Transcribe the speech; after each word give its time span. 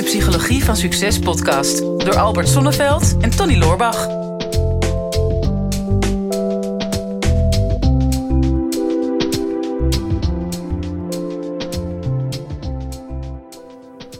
de 0.00 0.06
Psychologie 0.06 0.64
van 0.64 0.76
Succes 0.76 1.18
podcast 1.18 1.78
door 1.78 2.16
Albert 2.16 2.48
Sonneveld 2.48 3.16
en 3.20 3.30
Tony 3.30 3.56
Loorbach. 3.56 4.06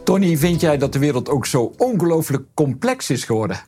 Tony, 0.03 0.37
vind 0.37 0.61
jij 0.61 0.77
dat 0.77 0.93
de 0.93 0.99
wereld 0.99 1.29
ook 1.29 1.45
zo 1.45 1.73
ongelooflijk 1.77 2.43
complex 2.53 3.09
is 3.09 3.23
geworden? 3.23 3.59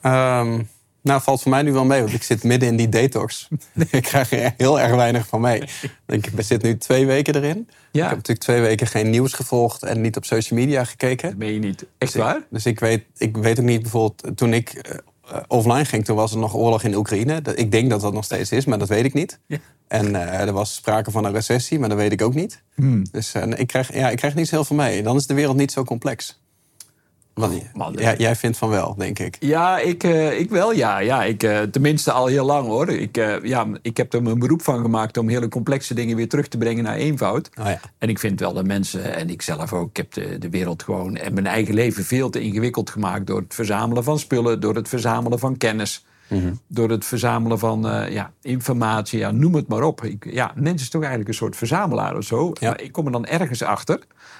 Ehm, 0.00 0.62
nou, 1.08 1.22
valt 1.22 1.42
voor 1.42 1.50
mij 1.50 1.62
nu 1.62 1.72
wel 1.72 1.84
mee, 1.84 2.00
want 2.00 2.12
ik 2.12 2.22
zit 2.22 2.42
midden 2.44 2.68
in 2.68 2.76
die 2.76 2.88
detox. 2.88 3.48
ik 3.90 4.02
krijg 4.02 4.32
er 4.32 4.54
heel 4.56 4.80
erg 4.80 4.94
weinig 4.94 5.26
van 5.26 5.40
mee. 5.40 5.62
Ik 6.06 6.30
zit 6.38 6.62
nu 6.62 6.78
twee 6.78 7.06
weken 7.06 7.34
erin. 7.34 7.68
Ja. 7.92 8.02
Ik 8.02 8.08
heb 8.08 8.16
natuurlijk 8.16 8.40
twee 8.46 8.60
weken 8.60 8.86
geen 8.86 9.10
nieuws 9.10 9.32
gevolgd 9.32 9.82
en 9.82 10.00
niet 10.00 10.16
op 10.16 10.24
social 10.24 10.58
media 10.60 10.84
gekeken. 10.84 11.28
Dat 11.28 11.38
ben 11.38 11.52
je 11.52 11.58
niet. 11.58 11.80
Echt 11.80 11.88
Dus 11.98 12.14
ik- 12.14 12.20
waar? 12.22 12.40
Dus 12.50 12.66
ik 12.66 12.80
weet, 12.80 13.04
ik 13.16 13.36
weet 13.36 13.58
ook 13.58 13.64
niet, 13.66 13.82
bijvoorbeeld 13.82 14.36
toen 14.36 14.52
ik 14.54 14.70
eh, 14.70 15.36
offline 15.48 15.84
ging, 15.84 16.04
toen 16.04 16.16
was 16.16 16.32
er 16.32 16.38
nog 16.38 16.54
oorlog 16.54 16.82
in 16.82 16.94
Oekraïne. 16.94 17.42
Ik 17.54 17.70
denk 17.70 17.90
dat 17.90 18.00
dat 18.00 18.12
nog 18.12 18.24
steeds 18.24 18.52
is, 18.52 18.64
maar 18.64 18.78
dat 18.78 18.88
weet 18.88 19.04
ik 19.04 19.14
niet. 19.14 19.38
Ja. 19.46 19.58
En 19.88 20.14
eh, 20.14 20.40
er 20.40 20.52
was 20.52 20.74
sprake 20.74 21.10
van 21.10 21.24
een 21.24 21.32
recessie, 21.32 21.78
maar 21.78 21.88
dat 21.88 21.98
weet 21.98 22.12
ik 22.12 22.22
ook 22.22 22.34
niet. 22.34 22.62
Hmm. 22.74 23.02
Dus 23.12 23.34
eh, 23.34 23.42
ik, 23.56 23.66
krijg, 23.66 23.94
ja, 23.94 24.10
ik 24.10 24.16
krijg 24.16 24.34
niet 24.34 24.48
zo 24.48 24.54
heel 24.54 24.64
veel 24.64 24.76
mee. 24.76 25.02
Dan 25.02 25.16
is 25.16 25.26
de 25.26 25.34
wereld 25.34 25.56
niet 25.56 25.72
zo 25.72 25.84
complex. 25.84 26.40
Want, 27.38 27.54
Oh, 27.54 27.60
man, 27.74 27.94
ja, 27.98 28.14
jij 28.16 28.36
vindt 28.36 28.58
van 28.58 28.68
wel, 28.68 28.94
denk 28.96 29.18
ik. 29.18 29.36
Ja, 29.40 29.78
ik, 29.78 30.04
eh, 30.04 30.38
ik 30.38 30.50
wel, 30.50 30.72
ja. 30.72 30.98
ja 30.98 31.24
ik, 31.24 31.42
eh, 31.42 31.60
tenminste 31.60 32.12
al 32.12 32.26
heel 32.26 32.44
lang, 32.44 32.66
hoor. 32.66 32.88
Ik, 32.88 33.16
eh, 33.16 33.42
ja, 33.42 33.66
ik 33.82 33.96
heb 33.96 34.12
er 34.12 34.22
mijn 34.22 34.38
beroep 34.38 34.62
van 34.62 34.80
gemaakt 34.80 35.16
om 35.16 35.28
hele 35.28 35.48
complexe 35.48 35.94
dingen 35.94 36.16
weer 36.16 36.28
terug 36.28 36.48
te 36.48 36.58
brengen 36.58 36.84
naar 36.84 36.96
eenvoud. 36.96 37.50
Oh 37.60 37.66
ja. 37.66 37.80
En 37.98 38.08
ik 38.08 38.18
vind 38.18 38.40
wel 38.40 38.52
dat 38.52 38.66
mensen, 38.66 39.14
en 39.14 39.30
ik 39.30 39.42
zelf 39.42 39.72
ook, 39.72 39.88
ik 39.88 39.96
heb 39.96 40.12
de, 40.12 40.38
de 40.38 40.50
wereld 40.50 40.82
gewoon 40.82 41.16
en 41.16 41.34
mijn 41.34 41.46
eigen 41.46 41.74
leven 41.74 42.04
veel 42.04 42.30
te 42.30 42.40
ingewikkeld 42.40 42.90
gemaakt 42.90 43.26
door 43.26 43.40
het 43.40 43.54
verzamelen 43.54 44.04
van 44.04 44.18
spullen, 44.18 44.60
door 44.60 44.74
het 44.74 44.88
verzamelen 44.88 45.38
van 45.38 45.56
kennis, 45.56 46.04
Mhm. 46.28 46.52
door 46.66 46.90
het 46.90 47.04
verzamelen 47.04 47.58
van 47.58 47.88
eh, 47.88 48.12
ja, 48.12 48.32
informatie, 48.42 49.18
ja, 49.18 49.30
noem 49.30 49.54
het 49.54 49.68
maar 49.68 49.82
op. 49.82 50.04
Ik, 50.04 50.32
ja, 50.32 50.52
mens 50.54 50.82
is 50.82 50.90
toch 50.90 51.00
eigenlijk 51.00 51.30
een 51.30 51.36
soort 51.36 51.56
verzamelaar 51.56 52.16
of 52.16 52.24
zo. 52.24 52.52
Ja. 52.60 52.68
Maar 52.68 52.80
ik 52.80 52.92
kom 52.92 53.06
er 53.06 53.12
dan 53.12 53.26
ergens 53.26 53.62
achter 53.62 53.98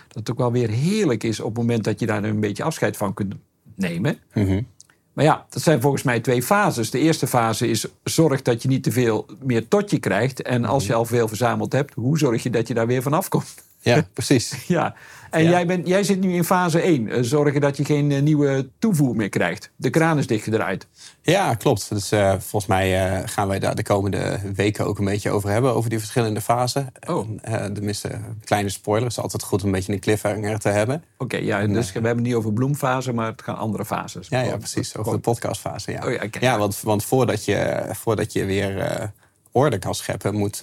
dat 0.09 0.17
het 0.17 0.31
ook 0.31 0.39
wel 0.39 0.53
weer 0.53 0.69
heerlijk 0.69 1.25
is 1.25 1.41
op 1.41 1.47
het 1.47 1.57
moment 1.57 1.85
dat 1.85 2.01
je 2.01 2.07
daar 2.07 2.25
een 2.25 2.41
beetje 2.41 2.63
afscheid 2.63 2.97
van 2.97 3.15
kunt 3.15 3.35
nemen. 3.75 4.19
Mhm. 4.35 4.63
Maar 5.13 5.27
ja, 5.27 5.47
dat 5.51 5.63
zijn 5.63 5.81
volgens 5.81 6.03
mij 6.03 6.21
twee 6.21 6.43
fases. 6.43 6.91
De 6.91 6.99
eerste 6.99 7.27
fase 7.27 7.69
is 7.69 7.87
zorg 8.05 8.43
dat 8.43 8.63
je 8.63 8.69
niet 8.69 8.83
te 8.83 8.93
veel 8.93 9.27
meer 9.43 9.69
tot 9.69 9.91
je 9.91 9.99
krijgt. 9.99 10.43
En 10.43 10.65
als 10.65 10.87
je 10.87 10.95
al 10.95 11.05
veel 11.05 11.29
verzameld 11.29 11.73
hebt, 11.73 11.95
hoe 11.95 12.19
zorg 12.19 12.43
je 12.43 12.51
dat 12.51 12.69
je 12.69 12.75
daar 12.75 12.87
weer 12.87 13.03
van 13.03 13.13
afkomt? 13.13 13.55
Ja, 13.81 14.07
precies. 14.13 14.67
Ja, 14.67 14.95
en 15.31 15.43
Ja. 15.43 15.51
Jij, 15.51 15.67
bent, 15.67 15.87
jij 15.87 16.03
zit 16.03 16.21
nu 16.21 16.33
in 16.33 16.45
fase 16.45 16.81
1. 16.81 17.09
Eh, 17.09 17.19
zorgen 17.23 17.61
dat 17.61 17.77
je 17.77 17.85
geen 17.85 18.13
eh, 18.13 18.23
nieuwe 18.23 18.69
toevoer 18.79 19.17
meer 19.17 19.29
krijgt. 19.29 19.71
De 19.77 19.91
kraan 19.91 20.19
is 20.19 20.27
dichtgedraaid. 20.27 20.87
Ja, 21.23 21.55
klopt. 21.55 21.89
Dus 21.89 22.09
volgens 22.39 22.67
mij 22.67 23.23
gaan 23.29 23.49
wij 23.49 23.59
daar 23.59 23.75
de 23.75 23.83
komende 23.83 24.41
weken 24.55 24.87
ook 24.87 24.99
een 24.99 25.05
beetje 25.05 25.31
over 25.31 25.51
hebben. 25.51 25.75
Over 25.75 25.91
die 25.91 25.99
verschillende 25.99 26.41
fasen. 26.41 26.93
Oh. 27.07 27.29
Eh, 27.43 27.65
tenminste, 27.65 28.21
kleine 28.45 28.69
spoiler. 28.69 29.05
Het 29.05 29.13
is 29.13 29.23
altijd 29.23 29.43
goed 29.43 29.61
om 29.61 29.67
een 29.67 29.75
beetje 29.75 29.93
een 29.93 30.01
cliffhanger 30.01 30.59
te 30.59 30.69
hebben. 30.69 31.05
Oké, 31.19 31.37
ja, 31.37 31.67
dus 31.67 31.87
we 31.87 31.93
hebben 31.93 32.15
het 32.15 32.23
niet 32.23 32.35
over 32.35 32.53
bloemfase, 32.53 33.13
maar 33.13 33.27
het 33.27 33.43
gaan 33.43 33.57
andere 33.57 33.85
fases. 33.85 34.29
Ja, 34.29 34.41
ja 34.41 34.57
precies. 34.57 34.97
Over 34.97 35.13
de 35.13 35.19
podcastfase, 35.19 35.93
ja. 35.93 36.07
Oh 36.07 36.13
ja, 36.13 36.23
ja, 36.41 36.59
want, 36.59 36.81
want 36.81 37.05
voordat, 37.05 37.45
je, 37.45 37.87
voordat 37.93 38.33
je 38.33 38.45
weer 38.45 39.13
orde 39.53 39.79
kan 39.79 39.95
scheppen, 39.95 40.35
moet, 40.35 40.59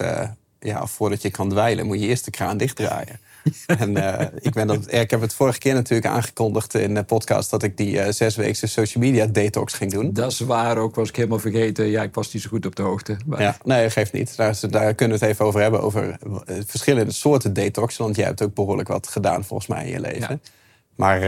ja, 0.60 0.82
of 0.82 0.90
voordat 0.90 1.22
je 1.22 1.30
kan 1.30 1.48
dweilen, 1.48 1.86
moet 1.86 2.00
je 2.00 2.06
eerst 2.06 2.24
de 2.24 2.30
kraan 2.30 2.56
dichtdraaien. 2.56 3.20
en 3.78 3.96
eh, 4.18 4.26
ik, 4.40 4.52
ben 4.52 4.66
dat, 4.66 4.92
ik 4.92 5.10
heb 5.10 5.20
het 5.20 5.34
vorige 5.34 5.58
keer 5.58 5.74
natuurlijk 5.74 6.08
aangekondigd 6.08 6.74
in 6.74 6.94
de 6.94 7.02
podcast 7.02 7.50
dat 7.50 7.62
ik 7.62 7.76
die 7.76 8.00
eh 8.00 8.12
zesweekse 8.12 8.66
social 8.66 9.04
media 9.04 9.26
detox 9.26 9.72
ging 9.72 9.92
doen. 9.92 10.12
Dat 10.12 10.32
is 10.32 10.40
waar 10.40 10.78
ook, 10.78 10.94
was 10.94 11.08
ik 11.08 11.16
helemaal 11.16 11.38
vergeten. 11.38 11.86
Ja, 11.86 12.02
ik 12.02 12.14
was 12.14 12.32
niet 12.32 12.42
zo 12.42 12.48
goed 12.48 12.66
op 12.66 12.76
de 12.76 12.82
hoogte. 12.82 13.16
Maar- 13.26 13.42
Ja, 13.42 13.56
nee, 13.64 13.90
geeft 13.90 14.12
niet. 14.12 14.36
Daar, 14.36 14.94
kunnen 14.94 15.18
we 15.18 15.24
het 15.24 15.32
even 15.34 15.44
over 15.44 15.60
hebben, 15.60 15.80
over 15.82 16.16
eh, 16.46 16.56
verschillende 16.66 17.12
soorten 17.12 17.52
detox. 17.52 17.96
Want 17.96 18.16
jij 18.16 18.24
hebt 18.24 18.42
ook 18.42 18.54
behoorlijk 18.54 18.88
wat 18.88 19.08
gedaan 19.08 19.44
volgens 19.44 19.68
mij 19.68 19.84
in 19.84 19.90
je 19.90 20.00
leven. 20.00 20.40
Ja. 20.42 20.50
Maar 20.94 21.20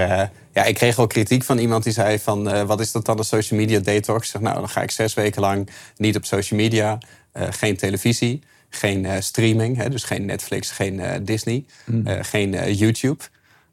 ja, 0.52 0.64
ik 0.64 0.74
kreeg 0.74 0.98
ook 0.98 1.08
kritiek 1.08 1.44
van 1.44 1.58
iemand 1.58 1.84
die 1.84 1.92
zei 1.92 2.18
van... 2.18 2.66
wat 2.66 2.80
is 2.80 2.92
dat 2.92 3.04
dan, 3.04 3.18
een 3.18 3.24
social 3.24 3.60
media 3.60 3.78
detox? 3.78 4.26
Ik 4.26 4.32
zeg, 4.32 4.40
nou, 4.42 4.54
dan 4.58 4.68
ga 4.68 4.82
ik 4.82 4.90
zes 4.90 5.14
weken 5.14 5.40
lang 5.40 5.68
niet 5.96 6.16
op 6.16 6.24
social 6.24 6.60
media. 6.60 6.98
geen 7.32 7.76
televisie, 7.76 8.42
geen 8.70 9.04
eh, 9.04 9.20
streaming. 9.20 9.76
Hè, 9.76 9.88
dus 9.90 10.04
geen 10.04 10.24
Netflix, 10.24 10.70
geen 10.70 11.00
eh, 11.00 11.20
Disney, 11.22 11.64
eh, 12.04 12.16
geen 12.20 12.74
YouTube. 12.74 13.24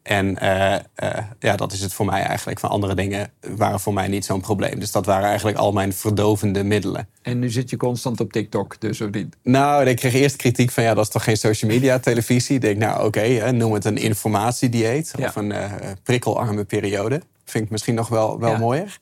En 0.04 0.38
ja, 1.40 1.56
dat 1.56 1.72
is 1.72 1.82
het 1.82 1.94
voor 1.94 2.06
mij 2.06 2.22
eigenlijk. 2.24 2.60
Van 2.60 2.70
andere 2.70 2.96
dingen 2.96 3.32
waren 3.56 3.80
voor 3.80 3.94
mij 3.94 4.08
niet 4.08 4.26
zo'n 4.26 4.42
probleem. 4.42 4.80
Dus 4.80 4.92
dat 4.92 5.06
waren 5.06 5.28
eigenlijk 5.28 5.58
al 5.58 5.72
mijn 5.72 5.94
verdovende 5.94 6.64
middelen. 6.64 7.08
En 7.22 7.40
nu 7.40 7.50
zit 7.50 7.70
je 7.70 7.78
constant 7.78 8.20
op 8.20 8.32
TikTok, 8.32 8.82
dus 8.82 9.02
of 9.02 9.10
niet? 9.10 9.36
Nou, 9.44 9.86
ik 9.86 9.96
kreeg 9.96 10.14
eerst 10.14 10.36
kritiek 10.36 10.72
van 10.72 10.84
ja, 10.84 10.94
dat 10.94 11.04
is 11.06 11.10
toch 11.12 11.24
geen 11.24 11.38
social 11.38 11.72
media 11.72 12.00
televisie. 12.10 12.56
Ik 12.56 12.62
denk, 12.62 12.78
nou 12.78 13.06
oké, 13.06 13.52
noem 13.52 13.74
het 13.74 13.86
een 13.86 13.98
informatiedieet 13.98 15.14
Ja. 15.18 15.28
of 15.28 15.36
een 15.36 15.54
prikkelarme 16.04 16.64
periode. 16.64 17.22
Vind 17.46 17.64
ik 17.66 17.70
misschien 17.72 17.96
nog 17.96 18.08
wel, 18.08 18.40
wel 18.40 18.52
Ja. 18.52 18.58
mooier. 18.58 19.00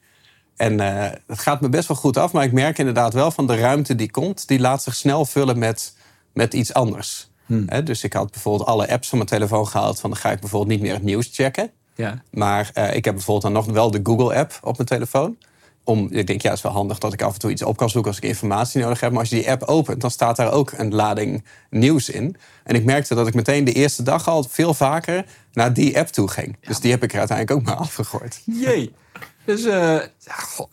En 0.56 0.80
eh, 0.80 1.12
het 1.28 1.40
gaat 1.40 1.62
me 1.62 1.70
best 1.70 1.88
wel 1.88 1.98
goed 1.98 2.18
af, 2.18 2.32
maar 2.32 2.44
ik 2.44 2.52
merk 2.52 2.78
inderdaad 2.78 3.14
wel 3.14 3.32
van 3.32 3.48
de 3.48 3.56
ruimte 3.56 3.96
die 3.96 4.12
komt, 4.12 4.48
die 4.48 4.60
laat 4.60 4.84
zich 4.84 4.96
snel 4.96 5.26
vullen 5.26 5.60
met, 5.60 5.94
met 6.34 6.54
iets 6.54 6.74
anders. 6.74 7.32
Hmm. 7.46 7.66
Dus 7.84 8.04
ik 8.04 8.14
had 8.14 8.32
bijvoorbeeld 8.32 8.70
alle 8.70 8.90
apps 8.90 9.10
van 9.10 9.18
mijn 9.18 9.30
telefoon 9.30 9.68
gehaald, 9.68 10.00
van 10.00 10.10
dan 10.10 10.20
ga 10.20 10.32
ik 10.32 10.40
bijvoorbeeld 10.40 10.72
niet 10.72 10.82
meer 10.82 10.94
het 10.94 11.04
nieuws 11.04 11.30
checken. 11.32 11.72
Ja. 11.96 12.22
Maar 12.32 12.72
eh, 12.74 12.96
ik 12.96 13.06
heb 13.06 13.14
bijvoorbeeld 13.14 13.54
dan 13.54 13.64
nog 13.64 13.74
wel 13.74 13.92
de 13.92 14.00
Google-app 14.04 14.60
op 14.62 14.76
mijn 14.76 14.88
telefoon. 14.88 15.38
Om, 15.84 16.08
ik 16.12 16.28
denk, 16.28 16.42
ja, 16.42 16.50
het 16.50 16.58
is 16.58 16.64
wel 16.64 16.72
handig 16.72 16.98
dat 16.98 17.14
ik 17.14 17.22
af 17.22 17.34
en 17.34 17.40
toe 17.40 17.52
iets 17.52 17.64
op 17.64 17.78
kan 17.78 17.90
zoeken 17.90 18.12
als 18.12 18.20
ik 18.20 18.30
informatie 18.30 18.82
nodig 18.82 19.00
heb. 19.00 19.12
Maar 19.12 19.20
als 19.20 19.30
je 19.30 19.36
die 19.36 19.52
app 19.52 19.64
opent, 19.64 20.02
dan 20.02 20.12
staat 20.12 20.36
daar 20.36 20.52
ook 20.52 20.72
een 20.72 20.94
lading 20.94 21.44
nieuws 21.70 22.10
in. 22.10 22.36
En 22.64 22.76
ik 22.76 22.84
merkte 22.84 23.16
dat 23.16 23.28
ik 23.28 23.34
meteen 23.34 23.64
de 23.64 23.74
eerste 23.74 24.04
dag 24.04 24.28
al 24.28 24.44
veel 24.44 24.74
vaker 24.74 25.26
naar 25.54 25.74
die 25.74 26.00
app 26.00 26.08
toe 26.08 26.30
ging. 26.30 26.58
Dus 26.62 26.80
die 26.80 26.92
heb 26.92 27.04
ik 27.04 27.14
er 27.14 27.20
uiteindelijk 27.20 27.60
ook 27.60 27.66
maar 27.66 27.76
afgegooid. 27.88 28.42
Jee. 28.46 28.94
Dus 29.46 29.64
eh, 29.66 30.00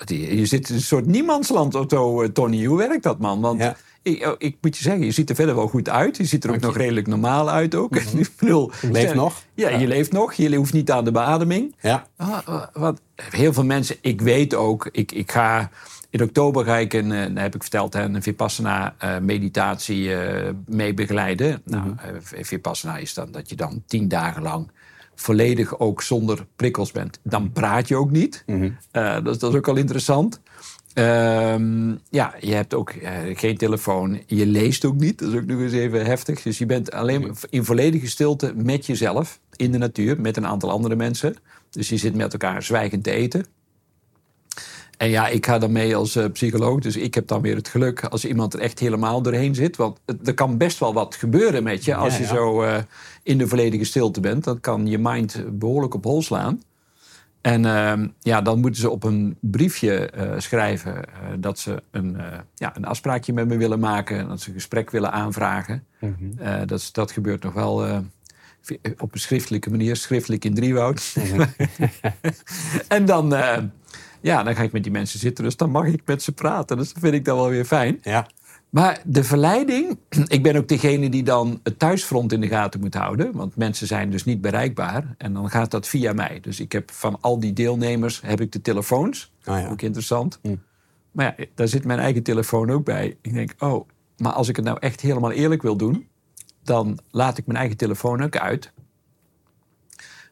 die- 0.04 0.36
je 0.38 0.46
zit 0.46 0.68
in 0.68 0.74
een 0.74 0.80
soort 0.80 1.06
niemandsland, 1.06 1.74
Otto, 1.74 2.22
eh, 2.22 2.28
Tony. 2.28 2.64
Hoe 2.64 2.78
werkt 2.78 3.02
dat, 3.02 3.18
man? 3.18 3.40
Want 3.40 3.60
Ja. 3.60 3.76
ik, 4.02 4.26
oh, 4.26 4.34
ik 4.38 4.56
moet 4.60 4.76
je 4.76 4.82
zeggen, 4.82 5.04
je 5.04 5.10
ziet 5.10 5.30
er 5.30 5.34
verder 5.36 5.54
wel 5.54 5.68
goed 5.68 5.88
uit. 5.88 6.16
Je 6.16 6.24
ziet 6.24 6.44
er 6.44 6.50
ook 6.50 6.60
nog 6.60 6.76
redelijk 6.76 7.06
normaal 7.06 7.50
uit 7.50 7.74
ook. 7.74 7.96
ik 7.96 8.30
bedoel, 8.38 8.72
Ik 8.82 8.92
leef 8.92 9.02
stel- 9.08 9.14
nog. 9.22 9.42
Ja, 9.54 9.68
je 9.68 9.86
leeft 9.86 10.12
nog. 10.12 10.32
Je 10.32 10.56
hoeft 10.56 10.72
niet 10.72 10.90
aan 10.90 11.04
de 11.04 11.12
beademing. 11.12 11.74
Ja, 11.80 12.06
Ah, 12.16 12.62
wat, 12.72 13.00
heel 13.14 13.52
veel 13.52 13.64
mensen, 13.64 13.96
ik 14.00 14.20
weet 14.20 14.54
ook, 14.54 14.88
ik, 14.92 15.12
ik 15.12 15.32
ga... 15.32 15.70
In 16.10 16.22
oktober 16.22 16.64
ga 16.64 16.76
ik 16.76 16.92
een, 16.92 17.12
eh, 17.12 17.26
dat 17.26 17.42
heb 17.42 17.54
ik 17.54 17.62
verteld, 17.62 17.94
een 17.94 18.22
Vipassana-meditatie 18.22 20.10
mee 20.66 20.94
begeleiden. 20.94 21.62
Nou, 21.64 21.94
eh, 21.98 22.42
Vipassana 22.42 22.96
is 22.96 23.14
dan 23.14 23.32
dat 23.32 23.48
je 23.48 23.56
dan 23.56 23.82
tien 23.86 24.08
dagen 24.08 24.42
lang 24.42 24.70
volledig 25.20 25.78
ook 25.78 26.02
zonder 26.02 26.46
prikkels 26.56 26.92
bent. 26.92 27.18
Dan 27.22 27.52
praat 27.52 27.88
je 27.88 27.96
ook 27.96 28.10
niet. 28.10 28.42
Eh, 28.90 29.14
dat, 29.14 29.26
is- 29.34 29.38
dat 29.38 29.50
is 29.52 29.56
ook 29.58 29.68
al 29.68 29.76
interessant. 29.76 30.40
Ehm, 30.94 31.90
ja, 32.10 32.34
je 32.40 32.54
hebt 32.54 32.74
ook 32.74 32.90
eh, 32.90 33.12
geen 33.38 33.56
telefoon. 33.56 34.20
Je 34.26 34.46
leest 34.46 34.84
ook 34.84 34.94
niet. 34.96 35.18
Dat 35.18 35.28
is 35.32 35.34
ook 35.38 35.46
nog 35.46 35.60
eens 35.60 35.72
even 35.72 36.04
heftig. 36.06 36.42
Dus 36.42 36.58
je 36.58 36.66
bent 36.66 36.92
alleen 36.92 37.20
maar 37.20 37.30
in 37.50 37.64
volledige 37.64 38.06
stilte 38.08 38.52
met 38.56 38.86
jezelf 38.86 39.40
in 39.56 39.72
de 39.72 39.78
natuur, 39.78 40.20
met 40.20 40.36
een 40.36 40.46
aantal 40.46 40.70
andere 40.70 40.96
mensen. 40.96 41.34
Dus 41.70 41.88
je 41.88 41.96
zit 41.96 42.14
met 42.14 42.32
elkaar 42.32 42.62
zwijgend 42.62 43.04
te 43.04 43.10
eten. 43.10 43.44
En 45.00 45.08
ja, 45.08 45.28
ik 45.28 45.46
ga 45.46 45.58
dan 45.58 45.72
mee 45.72 45.96
als 45.96 46.16
eh, 46.16 46.24
psycholoog. 46.32 46.80
Dus 46.80 46.96
ik 46.96 47.14
heb 47.14 47.26
dan 47.26 47.40
weer 47.40 47.56
het 47.56 47.68
geluk 47.68 48.04
als 48.04 48.24
iemand 48.24 48.54
er 48.54 48.60
echt 48.60 48.78
helemaal 48.78 49.22
doorheen 49.22 49.54
zit. 49.54 49.76
Want 49.76 49.98
het- 50.06 50.28
er 50.28 50.34
kan 50.34 50.56
best 50.56 50.78
wel 50.78 50.92
wat 50.94 51.14
gebeuren 51.14 51.62
met 51.62 51.84
je 51.84 51.94
als 51.94 52.12
Ja, 52.12 52.18
je 52.18 52.26
zo 52.26 52.62
eh, 52.62 52.76
in 53.22 53.38
de 53.38 53.46
volledige 53.48 53.84
stilte 53.84 54.20
bent. 54.20 54.44
Dan 54.44 54.60
kan 54.60 54.86
je 54.86 54.98
mind 54.98 55.44
behoorlijk 55.58 55.94
op 55.94 56.04
hol 56.04 56.22
slaan. 56.22 56.62
En 57.40 57.64
ehm, 57.64 58.08
ja, 58.20 58.42
dan 58.42 58.60
moeten 58.60 58.80
ze 58.80 58.90
op 58.90 59.04
een 59.04 59.36
briefje 59.40 60.10
eh, 60.10 60.30
schrijven 60.38 61.04
dat 61.38 61.58
ze 61.58 61.82
een, 61.90 62.16
ja, 62.54 62.76
een 62.76 62.84
afspraakje 62.84 63.32
met 63.32 63.48
me 63.48 63.56
willen 63.56 63.80
maken. 63.80 64.28
Dat 64.28 64.40
ze 64.40 64.48
een 64.48 64.54
gesprek 64.54 64.90
willen 64.90 65.12
aanvragen. 65.12 65.84
Eh, 66.38 66.60
dat, 66.66 66.88
dat 66.92 67.10
gebeurt 67.12 67.42
nog 67.42 67.52
wel 67.52 68.02
op 68.98 69.12
een 69.14 69.20
schriftelijke 69.20 69.70
manier, 69.70 69.96
schriftelijk 69.96 70.44
in 70.44 70.54
driewoud. 70.54 71.14
en 72.88 73.04
dan, 73.04 73.34
ja, 74.20 74.42
dan 74.42 74.54
ga 74.54 74.62
ik 74.62 74.72
met 74.72 74.82
die 74.82 74.92
mensen 74.92 75.18
zitten, 75.18 75.44
dus 75.44 75.56
dan 75.56 75.70
mag 75.70 75.86
ik 75.86 76.02
met 76.04 76.22
ze 76.22 76.32
praten. 76.32 76.76
Dus 76.76 76.92
dat 76.92 77.02
vind 77.02 77.14
ik 77.14 77.24
dan 77.24 77.36
wel 77.36 77.48
weer 77.48 77.64
fijn. 77.64 77.98
ja. 78.02 78.26
Maar 78.70 79.02
de 79.04 79.24
verleiding, 79.24 79.98
ik 80.26 80.42
ben 80.42 80.56
ook 80.56 80.68
degene 80.68 81.08
die 81.08 81.22
dan 81.22 81.60
het 81.62 81.78
thuisfront 81.78 82.32
in 82.32 82.40
de 82.40 82.48
gaten 82.48 82.80
moet 82.80 82.94
houden. 82.94 83.32
Want 83.32 83.56
mensen 83.56 83.86
zijn 83.86 84.10
dus 84.10 84.24
niet 84.24 84.40
bereikbaar. 84.40 85.14
En 85.18 85.32
dan 85.32 85.50
gaat 85.50 85.70
dat 85.70 85.88
via 85.88 86.12
mij. 86.12 86.38
Dus 86.40 86.60
ik 86.60 86.72
heb 86.72 86.90
van 86.90 87.18
al 87.20 87.40
die 87.40 87.52
deelnemers 87.52 88.20
heb 88.20 88.40
ik 88.40 88.52
de 88.52 88.60
telefoons. 88.60 89.32
Oh 89.44 89.58
ja. 89.58 89.68
Ook 89.68 89.82
interessant. 89.82 90.40
Maar 91.12 91.34
ja, 91.36 91.44
daar 91.54 91.68
zit 91.68 91.84
mijn 91.84 91.98
eigen 91.98 92.22
telefoon 92.22 92.70
ook 92.70 92.84
bij. 92.84 93.16
Ik 93.22 93.32
denk, 93.32 93.54
oh, 93.58 93.88
maar 94.16 94.32
als 94.32 94.48
ik 94.48 94.56
het 94.56 94.64
nou 94.64 94.76
echt 94.80 95.00
helemaal 95.00 95.32
eerlijk 95.32 95.62
wil 95.62 95.76
doen... 95.76 96.08
dan 96.62 96.98
laat 97.10 97.38
ik 97.38 97.46
mijn 97.46 97.58
eigen 97.58 97.76
telefoon 97.76 98.22
ook 98.22 98.36
uit. 98.36 98.72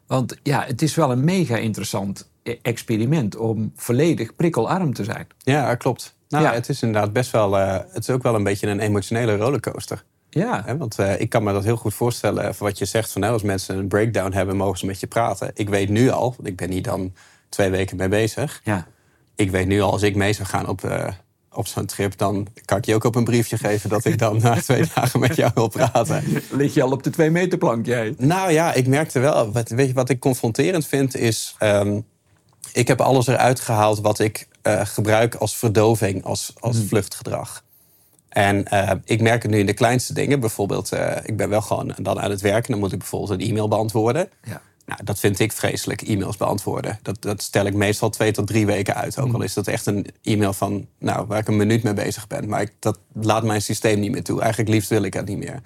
Want 0.07 0.37
ja, 0.43 0.65
het 0.65 0.83
is 0.83 0.95
wel 0.95 1.11
een 1.11 1.25
mega 1.25 1.57
interessant 1.57 2.31
experiment 2.63 3.37
om 3.37 3.73
volledig 3.77 4.37
prikkelarm 4.37 4.95
te 4.95 5.05
zijn. 5.05 5.27
Ja, 5.39 5.75
klopt. 5.75 6.17
Nou, 6.29 6.45
Ja. 6.45 6.53
het 6.53 6.69
is 6.69 6.83
inderdaad 6.83 7.13
best 7.13 7.31
wel. 7.31 7.59
eh, 7.59 7.73
het 7.93 8.09
is 8.09 8.11
ook 8.11 8.23
wel 8.23 8.35
een 8.35 8.43
beetje 8.43 8.67
een 8.67 8.81
emotionele 8.81 9.37
rollercoaster. 9.37 10.05
Ja? 10.31 10.77
Want 10.79 10.99
eh, 10.99 11.21
ik 11.21 11.29
kan 11.29 11.43
me 11.43 11.53
dat 11.53 11.65
heel 11.65 11.77
goed 11.77 11.95
voorstellen. 11.95 12.45
eh, 12.45 12.53
Van 12.53 12.67
wat 12.67 12.79
je 12.79 12.85
zegt 12.85 13.13
van 13.13 13.23
als 13.23 13.43
mensen 13.43 13.79
een 13.79 13.89
breakdown 13.89 14.33
hebben, 14.33 14.57
mogen 14.57 14.79
ze 14.79 14.87
met 14.87 15.01
je 15.01 15.07
praten. 15.07 15.51
Ik 15.55 15.69
weet 15.69 15.89
nu 15.89 16.11
al, 16.11 16.35
want 16.37 16.49
ik 16.49 16.57
ben 16.57 16.71
hier 16.71 16.83
dan 16.83 17.15
twee 17.49 17.71
weken 17.71 17.97
mee 17.97 18.09
bezig. 18.09 18.61
ja. 18.65 18.87
Ik 19.35 19.51
weet 19.51 19.67
nu 19.67 19.81
al, 19.81 19.93
als 19.93 20.03
ik 20.03 20.17
mee 20.17 20.33
zou 20.33 20.49
gaan 20.49 20.69
op, 20.69 21.09
op 21.53 21.67
zo'n 21.67 21.87
trip, 21.87 22.19
dan 22.19 22.47
kan 22.65 22.79
ik 22.79 22.85
je 22.85 22.95
ook 22.95 23.05
op 23.05 23.15
een 23.15 23.25
briefje 23.25 23.59
geven 23.59 23.91
dat 23.91 24.05
ik 24.05 24.19
dan 24.19 24.39
na 24.43 24.55
twee 24.61 24.85
dagen 24.95 25.21
met 25.21 25.37
jou 25.37 25.51
wil 25.55 25.69
praten. 25.69 26.23
Lig 26.51 26.75
je 26.75 26.83
al 26.83 26.91
op 26.91 27.03
de 27.03 27.11
twee 27.11 27.31
meter 27.31 27.59
plank, 27.59 27.87
jij? 27.87 28.15
Nou 28.19 28.51
ja, 28.53 28.73
ik 28.75 28.87
merkte 28.87 29.19
wel. 29.19 29.53
Wat, 29.53 29.69
weet 29.69 29.87
je, 29.89 29.93
wat 29.95 30.09
ik 30.09 30.19
confronterend 30.21 30.87
vind 30.87 31.17
is. 31.17 31.55
ehm, 31.59 32.01
ik 32.73 32.89
heb 32.89 33.01
alles 33.01 33.27
eruit 33.27 33.61
gehaald 33.61 34.01
wat 34.01 34.19
ik 34.19 34.49
eh, 34.63 34.81
gebruik 34.85 35.35
als 35.35 35.57
verdoving, 35.57 36.25
als, 36.25 36.53
als 36.61 36.77
vluchtgedrag. 36.87 37.65
En 38.29 38.65
eh, 38.69 38.91
ik 39.05 39.21
merk 39.21 39.43
het 39.43 39.51
nu 39.51 39.59
in 39.59 39.67
de 39.67 39.73
kleinste 39.73 40.13
dingen. 40.13 40.41
Bijvoorbeeld, 40.41 40.93
eh, 40.93 41.17
ik 41.23 41.37
ben 41.37 41.49
wel 41.49 41.63
gewoon 41.63 41.95
dan 41.97 42.21
aan 42.21 42.31
het 42.31 42.41
werken. 42.41 42.71
Dan 42.71 42.81
moet 42.81 42.93
ik 42.93 42.99
bijvoorbeeld 42.99 43.41
een 43.41 43.49
e-mail 43.49 43.69
beantwoorden. 43.69 44.29
Ja. 44.45 44.61
Nou, 44.87 45.05
dat 45.05 45.19
vind 45.19 45.39
ik 45.39 45.53
vreselijk, 45.53 46.03
e-mails 46.03 46.37
beantwoorden. 46.37 46.99
Dat, 47.03 47.23
dat 47.23 47.43
stel 47.43 47.65
ik 47.65 47.75
meestal 47.75 48.11
twee 48.11 48.33
tot 48.33 48.47
drie 48.47 48.67
weken 48.67 48.95
uit. 48.95 49.19
Ook 49.19 49.35
al 49.35 49.43
is 49.43 49.55
dat 49.55 49.67
echt 49.67 49.87
een 49.87 50.07
e-mail 50.23 50.53
van, 50.53 50.87
nou, 50.99 51.27
waar 51.27 51.39
ik 51.39 51.49
een 51.49 51.57
minuut 51.57 51.83
mee 51.83 51.95
bezig 51.95 52.27
ben. 52.27 52.49
Maar 52.49 52.61
ik, 52.61 52.73
dat 52.79 52.99
laat 53.13 53.43
mijn 53.43 53.63
systeem 53.63 54.01
niet 54.01 54.11
meer 54.11 54.25
toe. 54.25 54.41
Eigenlijk 54.41 54.71
liefst 54.71 54.91
wil 54.91 55.03
ik 55.03 55.15
het 55.15 55.27
niet 55.27 55.39
meer. 55.39 55.63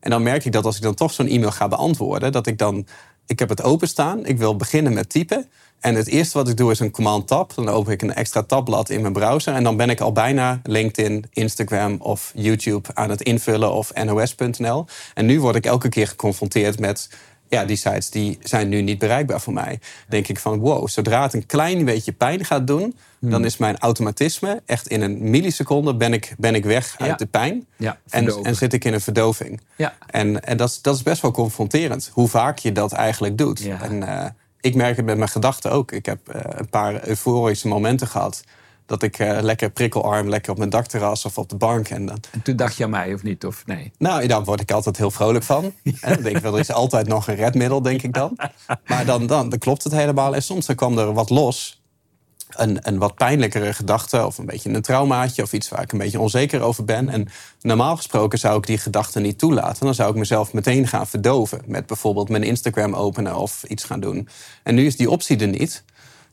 En 0.00 0.10
dan 0.10 0.22
merk 0.22 0.44
ik 0.44 0.52
dat 0.52 0.64
als 0.64 0.76
ik 0.76 0.82
dan 0.82 0.94
toch 0.94 1.12
zo'n 1.12 1.26
e-mail 1.26 1.50
ga 1.50 1.68
beantwoorden, 1.68 2.32
dat 2.32 2.46
ik 2.46 2.58
dan, 2.58 2.86
ik 3.26 3.38
heb 3.38 3.48
het 3.48 3.62
openstaan, 3.62 4.26
ik 4.26 4.38
wil 4.38 4.56
beginnen 4.56 4.92
met 4.92 5.08
typen. 5.08 5.48
En 5.84 5.94
het 5.94 6.06
eerste 6.06 6.38
wat 6.38 6.48
ik 6.48 6.56
doe 6.56 6.70
is 6.70 6.80
een 6.80 6.90
command 6.90 7.26
tab. 7.26 7.54
Dan 7.54 7.68
open 7.68 7.92
ik 7.92 8.02
een 8.02 8.14
extra 8.14 8.42
tabblad 8.42 8.90
in 8.90 9.00
mijn 9.00 9.12
browser. 9.12 9.54
En 9.54 9.64
dan 9.64 9.76
ben 9.76 9.90
ik 9.90 10.00
al 10.00 10.12
bijna 10.12 10.60
LinkedIn, 10.62 11.24
Instagram 11.32 11.96
of 12.00 12.32
YouTube 12.34 12.88
aan 12.94 13.10
het 13.10 13.22
invullen 13.22 13.72
of 13.72 13.92
nos.nl. 13.94 14.86
En 15.14 15.26
nu 15.26 15.40
word 15.40 15.56
ik 15.56 15.66
elke 15.66 15.88
keer 15.88 16.08
geconfronteerd 16.08 16.78
met 16.78 17.10
ja, 17.54 17.64
die 17.64 17.76
sites 17.76 18.10
die 18.10 18.38
zijn 18.42 18.68
nu 18.68 18.82
niet 18.82 18.98
bereikbaar 18.98 19.40
voor 19.40 19.52
mij. 19.52 19.80
Denk 20.08 20.28
ik 20.28 20.38
van 20.38 20.58
wow, 20.58 20.88
zodra 20.88 21.22
het 21.22 21.34
een 21.34 21.46
klein 21.46 21.84
beetje 21.84 22.12
pijn 22.12 22.44
gaat 22.44 22.66
doen, 22.66 22.96
dan 23.20 23.44
is 23.44 23.56
mijn 23.56 23.78
automatisme 23.78 24.62
echt 24.66 24.88
in 24.88 25.00
een 25.00 25.30
milliseconde 25.30 25.94
ben 25.94 26.12
ik, 26.12 26.34
ben 26.38 26.54
ik 26.54 26.64
weg 26.64 26.94
uit 26.98 27.10
Ja. 27.10 27.16
de 27.16 27.26
pijn. 27.26 27.66
Ja, 27.76 27.98
en, 28.10 28.54
zit 28.56 28.72
ik 28.72 28.84
in 28.84 28.92
een 28.92 29.00
verdoving. 29.00 29.60
Ja. 29.76 29.94
En, 30.06 30.44
en 30.44 30.56
dat, 30.56 30.68
is, 30.68 30.82
dat 30.82 30.94
is 30.94 31.02
best 31.02 31.22
wel 31.22 31.30
confronterend, 31.30 32.10
hoe 32.12 32.28
vaak 32.28 32.58
je 32.58 32.72
dat 32.72 32.92
eigenlijk 32.92 33.38
doet. 33.38 33.60
Ja. 33.60 33.82
En 33.82 34.02
eh, 34.02 34.26
ik 34.60 34.74
merk 34.74 34.96
het 34.96 35.04
met 35.04 35.16
mijn 35.16 35.28
gedachten 35.28 35.70
ook. 35.70 35.92
Ik 35.92 36.06
heb 36.06 36.28
eh, 36.28 36.40
een 36.46 36.68
paar 36.68 37.08
euforische 37.08 37.68
momenten 37.68 38.06
gehad. 38.06 38.42
Dat 38.86 39.02
ik 39.02 39.18
eh, 39.18 39.38
lekker 39.40 39.70
prikkelarm, 39.70 40.28
lekker 40.28 40.52
op 40.52 40.58
mijn 40.58 40.70
dakterras 40.70 41.24
of 41.24 41.38
op 41.38 41.48
de 41.48 41.56
bank. 41.56 41.88
En 41.88 42.06
dan, 42.06 42.18
En 42.30 42.42
toen 42.42 42.56
dacht 42.56 42.76
je 42.76 42.84
aan 42.84 42.90
mij, 42.90 43.14
of 43.14 43.22
niet? 43.22 43.44
Of 43.44 43.66
nee? 43.66 43.92
nou, 43.98 44.26
daar 44.26 44.44
word 44.44 44.60
ik 44.60 44.72
altijd 44.72 44.96
heel 44.96 45.10
vrolijk 45.10 45.44
van. 45.44 45.64
En 46.00 46.14
dan 46.14 46.22
denk 46.22 46.36
ik 46.36 46.42
wel, 46.42 46.54
er 46.54 46.60
is 46.60 46.72
altijd 46.72 47.06
nog 47.06 47.28
een 47.28 47.34
redmiddel, 47.34 47.82
denk 47.82 48.02
ik 48.02 48.12
dan. 48.12 48.38
Maar 48.86 49.04
dan, 49.04 49.26
dan, 49.26 49.48
dan 49.48 49.58
klopt 49.58 49.84
het 49.84 49.92
helemaal. 49.92 50.34
En 50.34 50.42
soms 50.42 50.66
dan 50.66 50.76
kwam 50.76 50.98
er 50.98 51.12
wat 51.12 51.30
los. 51.30 51.82
Een, 52.48 52.78
een 52.82 52.98
wat 52.98 53.14
pijnlijkere 53.14 53.72
gedachte 53.72 54.26
of 54.26 54.38
een 54.38 54.46
beetje 54.46 54.70
een 54.70 54.82
traumaatje... 54.82 55.42
of 55.42 55.52
iets 55.52 55.68
waar 55.68 55.82
ik 55.82 55.92
een 55.92 55.98
beetje 55.98 56.20
onzeker 56.20 56.60
over 56.60 56.84
ben. 56.84 57.08
En 57.08 57.28
normaal 57.60 57.96
gesproken 57.96 58.38
zou 58.38 58.58
ik 58.58 58.66
die 58.66 58.78
gedachte 58.78 59.20
niet 59.20 59.38
toelaten. 59.38 59.84
Dan 59.84 59.94
zou 59.94 60.10
ik 60.10 60.16
mezelf 60.16 60.52
meteen 60.52 60.86
gaan 60.86 61.06
verdoven... 61.06 61.62
met 61.66 61.86
bijvoorbeeld 61.86 62.28
mijn 62.28 62.42
Instagram 62.42 62.94
openen 62.94 63.36
of 63.36 63.64
iets 63.68 63.84
gaan 63.84 64.00
doen. 64.00 64.28
En 64.62 64.74
nu 64.74 64.86
is 64.86 64.96
die 64.96 65.10
optie 65.10 65.38
er 65.38 65.48
niet... 65.48 65.84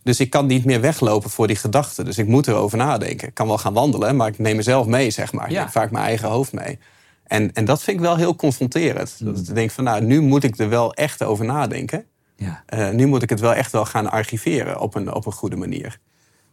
Dus 0.04 0.20
ik 0.20 0.30
kan 0.30 0.46
niet 0.46 0.66
meer 0.66 0.82
weglopen 0.82 1.30
voor 1.30 1.48
die 1.48 1.56
gedachten. 1.56 2.06
Dus 2.06 2.18
ik 2.18 2.28
moet 2.28 2.48
erover 2.48 2.78
nadenken. 2.78 3.28
Ik 3.28 3.34
kan 3.34 3.48
wel 3.48 3.58
gaan 3.58 3.74
wandelen, 3.74 4.16
maar 4.16 4.28
ik 4.28 4.40
neem 4.40 4.56
mezelf 4.56 4.86
mee, 4.86 5.10
zeg 5.10 5.34
maar. 5.34 5.46
Ik 5.46 5.52
Ja. 5.52 5.60
neem 5.62 5.70
vaak 5.72 5.92
mijn 5.92 6.06
eigen 6.06 6.30
hoofd 6.30 6.54
mee. 6.54 6.80
En, 7.24 7.54
en 7.54 7.66
dat 7.66 7.84
vind 7.84 7.98
ik 7.98 8.04
wel 8.04 8.16
heel 8.16 8.36
confronterend. 8.36 9.16
Dat 9.20 9.38
ik 9.38 9.56
denk 9.56 9.72
van, 9.72 9.84
nou, 9.84 10.04
nu 10.04 10.22
moet 10.22 10.44
ik 10.44 10.58
er 10.58 10.70
wel 10.70 10.94
echt 10.94 11.24
over 11.24 11.46
nadenken. 11.46 12.06
Ja. 12.36 12.64
Eh, 12.66 12.90
nu 12.90 13.06
moet 13.06 13.24
ik 13.24 13.30
het 13.30 13.40
wel 13.40 13.54
echt 13.54 13.72
wel 13.72 13.86
gaan 13.86 14.12
archiveren 14.12 14.80
op 14.80 14.96
een, 14.96 15.14
op 15.14 15.26
een 15.26 15.32
goede 15.32 15.56
manier. 15.56 16.00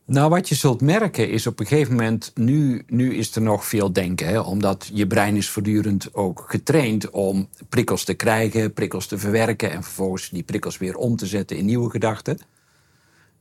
Nou, 0.06 0.30
wat 0.30 0.48
je 0.48 0.54
zult 0.54 0.80
merken 0.80 1.30
is 1.30 1.46
op 1.46 1.60
een 1.60 1.66
gegeven 1.66 1.92
moment, 1.94 2.32
nu, 2.34 2.82
nu 2.86 3.14
is 3.14 3.36
er 3.36 3.42
nog 3.42 3.64
veel 3.66 3.92
denken, 3.92 4.26
hè, 4.26 4.40
omdat 4.40 4.90
je 4.92 5.06
brein 5.06 5.36
is 5.36 5.48
voortdurend 5.48 6.14
ook 6.14 6.44
getraind 6.48 7.10
om 7.10 7.48
prikkels 7.68 8.04
te 8.04 8.14
krijgen, 8.14 8.72
prikkels 8.72 9.06
te 9.06 9.18
verwerken 9.18 9.70
en 9.70 9.82
vervolgens 9.82 10.30
die 10.30 10.42
prikkels 10.42 10.78
weer 10.78 10.96
om 10.96 11.16
te 11.16 11.26
zetten 11.26 11.56
in 11.56 11.64
nieuwe 11.64 11.90
gedachten. 11.90 12.38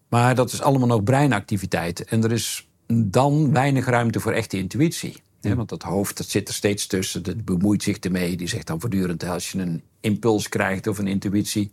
Maar 0.08 0.36
dat 0.36 0.52
is 0.52 0.62
allemaal 0.62 0.88
nog 0.88 1.04
breinactiviteit 1.04 2.04
en 2.06 2.24
er 2.24 2.32
is 2.32 2.68
dan 2.88 3.54
weinig 3.54 3.86
ruimte 3.86 4.20
voor 4.20 4.32
echte 4.32 4.58
intuïtie. 4.58 5.22
Hè, 5.42 5.56
want 5.56 5.70
dat 5.70 5.84
hoofd 5.84 6.18
dat 6.18 6.28
zit 6.28 6.48
er 6.48 6.54
steeds 6.54 6.88
tussen, 6.88 7.24
dat 7.24 7.46
bemoeit 7.46 7.84
zich 7.84 7.98
ermee. 7.98 8.38
Die 8.38 8.48
zegt 8.48 8.68
dan 8.68 8.80
voortdurend 8.80 9.24
als 9.24 9.52
je 9.52 9.60
een 9.60 9.84
impuls 10.00 10.50
krijgt 10.50 10.88
of 10.88 10.98
een 10.98 11.08
intuïtie 11.08 11.70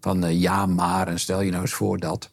van 0.00 0.24
eh, 0.24 0.40
ja 0.40 0.66
maar 0.66 1.08
en 1.08 1.20
stel 1.20 1.40
je 1.40 1.50
nou 1.50 1.62
eens 1.62 1.72
voor 1.72 1.98
dat. 1.98 2.30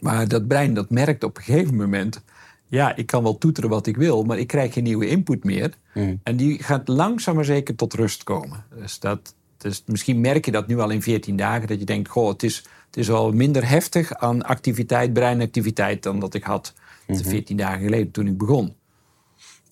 Maar 0.00 0.28
dat 0.28 0.48
brein 0.48 0.74
dat 0.74 0.90
merkt 0.90 1.24
op 1.24 1.36
een 1.36 1.42
gegeven 1.42 1.76
moment... 1.76 2.22
ja, 2.66 2.96
ik 2.96 3.06
kan 3.06 3.22
wel 3.22 3.38
toeteren 3.38 3.70
wat 3.70 3.86
ik 3.86 3.96
wil, 3.96 4.22
maar 4.22 4.38
ik 4.38 4.46
krijg 4.46 4.72
geen 4.72 4.82
nieuwe 4.82 5.06
input 5.06 5.44
meer. 5.44 5.74
En 6.22 6.36
die 6.36 6.62
gaat 6.62 6.88
langzaam 6.88 7.34
maar 7.34 7.44
zeker 7.44 7.74
tot 7.74 7.94
rust 7.94 8.22
komen. 8.22 8.64
Dus, 8.78 8.98
dat, 8.98 9.34
dus 9.64 9.82
misschien 9.86 10.20
merk 10.20 10.44
je 10.44 10.50
dat 10.50 10.66
nu 10.66 10.80
al 10.80 10.90
in 10.90 11.02
14 11.02 11.36
dagen... 11.36 11.68
dat 11.68 11.78
je 11.78 11.84
denkt, 11.84 12.08
goh, 12.08 12.28
het 12.28 12.42
is, 12.42 12.56
het 12.86 12.96
is 12.96 13.10
al 13.10 13.32
minder 13.32 13.68
heftig 13.68 14.14
aan 14.14 14.42
activiteit, 14.42 15.12
breinactiviteit... 15.12 16.02
dan 16.02 16.18
dat 16.18 16.34
ik 16.34 16.44
had 16.44 16.74
14 17.08 17.56
dagen 17.56 17.80
geleden 17.84 18.10
toen 18.10 18.26
ik 18.26 18.38
begon. 18.38 18.74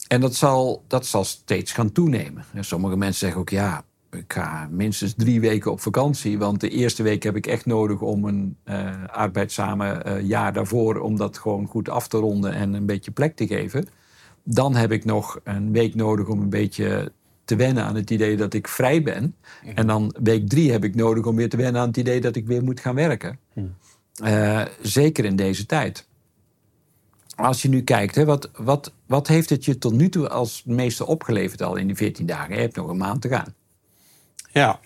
En 0.09 0.21
dat 0.21 0.35
zal, 0.35 0.85
dat 0.87 1.07
zal 1.07 1.25
steeds 1.25 1.73
gaan 1.73 1.93
toenemen. 1.93 2.45
En 2.53 2.65
sommige 2.65 2.97
mensen 2.97 3.19
zeggen 3.19 3.41
ook, 3.41 3.49
ja, 3.51 3.85
ik 4.11 4.33
ga 4.33 4.69
minstens 4.71 5.15
drie 5.17 5.41
weken 5.41 5.71
op 5.71 5.81
vakantie. 5.81 6.39
Want 6.39 6.61
de 6.61 6.69
eerste 6.69 7.03
week 7.03 7.23
heb 7.23 7.37
ik 7.37 7.47
echt 7.47 7.67
nodig 7.67 8.01
om 8.01 8.25
een 8.25 8.57
arbeidzame 9.07 9.93
eh, 9.93 10.21
jaar 10.29 10.53
daarvoor... 10.53 10.97
om 10.97 11.17
dat 11.17 11.39
gewoon 11.39 11.67
goed 11.67 11.89
af 11.89 12.09
te 12.09 12.17
ronden 12.17 12.53
en 12.55 12.75
een 12.75 12.87
beetje 12.87 13.11
plek 13.11 13.37
te 13.37 13.47
geven. 13.47 13.89
Dan 14.45 14.75
heb 14.75 14.93
ik 14.93 15.05
nog 15.05 15.41
een 15.45 15.73
week 15.73 15.95
nodig 15.95 16.29
om 16.29 16.41
een 16.41 16.51
beetje 16.51 17.13
te 17.45 17.57
wennen 17.57 17.85
aan 17.85 17.95
het 17.95 18.11
idee 18.11 18.37
dat 18.37 18.55
ik 18.55 18.69
vrij 18.69 19.03
ben. 19.03 19.37
En 19.75 19.87
dan 19.87 20.15
week 20.23 20.49
drie 20.49 20.73
heb 20.73 20.85
ik 20.85 20.95
nodig 20.95 21.25
om 21.27 21.37
weer 21.37 21.49
te 21.49 21.57
wennen 21.57 21.81
aan 21.81 21.89
het 21.89 21.97
idee 21.97 22.21
dat 22.21 22.37
ik 22.37 22.47
weer 22.47 22.63
moet 22.65 22.81
gaan 22.81 22.95
werken. 22.95 23.39
Eh, 24.23 24.63
zeker 24.83 25.25
in 25.25 25.37
deze 25.37 25.67
tijd. 25.67 26.07
Als 27.35 27.63
je 27.63 27.69
nu 27.69 27.83
kijkt, 27.83 28.15
hè, 28.15 28.25
wat, 28.25 28.51
wat, 28.57 28.93
wat 29.07 29.27
heeft 29.29 29.51
het 29.51 29.65
je 29.65 29.79
tot 29.79 29.93
nu 29.93 30.09
toe 30.09 30.29
als 30.29 30.63
meeste 30.67 31.07
opgeleverd 31.07 31.63
al 31.63 31.77
in 31.77 31.87
die 31.87 31.97
14 31.97 32.27
dagen? 32.27 32.55
Je 32.55 32.61
hebt 32.61 32.77
nog 32.77 32.89
een 32.89 32.97
maand 32.97 33.21
te 33.23 33.29
gaan. 33.29 33.55
Ja, 34.53 34.81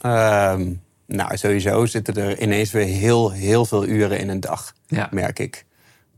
Ehm, 0.00 0.72
nou 1.06 1.36
sowieso 1.36 1.86
zitten 1.86 2.14
er 2.14 2.40
ineens 2.42 2.70
weer 2.70 2.84
heel, 2.86 3.30
heel 3.32 3.64
veel 3.64 3.86
uren 3.86 4.18
in 4.18 4.28
een 4.28 4.40
dag, 4.40 4.74
Ja. 4.86 5.08
merk 5.10 5.38
ik. 5.38 5.64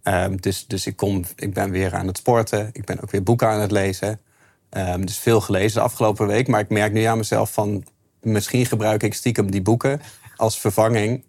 Ehm, 0.02 0.37
dus 0.37 0.66
dus 0.66 0.87
ik, 0.87 0.97
kom, 0.97 1.25
ik 1.37 1.54
ben 1.54 1.71
weer 1.71 1.95
aan 1.95 2.07
het 2.07 2.16
sporten. 2.16 2.71
Ik 2.73 2.85
ben 2.85 3.00
ook 3.02 3.11
weer 3.11 3.23
boeken 3.23 3.49
aan 3.49 3.61
het 3.61 3.71
lezen. 3.71 4.21
Ehm, 4.70 5.04
dus 5.04 5.18
veel 5.18 5.40
gelezen 5.40 5.78
de 5.78 5.84
afgelopen 5.84 6.26
week. 6.26 6.48
Maar 6.48 6.60
ik 6.60 6.68
merk 6.68 6.92
nu 6.92 7.02
aan 7.02 7.16
mezelf 7.18 7.52
van... 7.52 7.84
misschien 8.20 8.66
gebruik 8.66 9.02
ik 9.02 9.14
stiekem 9.14 9.50
die 9.50 9.62
boeken 9.62 10.00
als 10.37 10.60
vervanging 10.60 11.25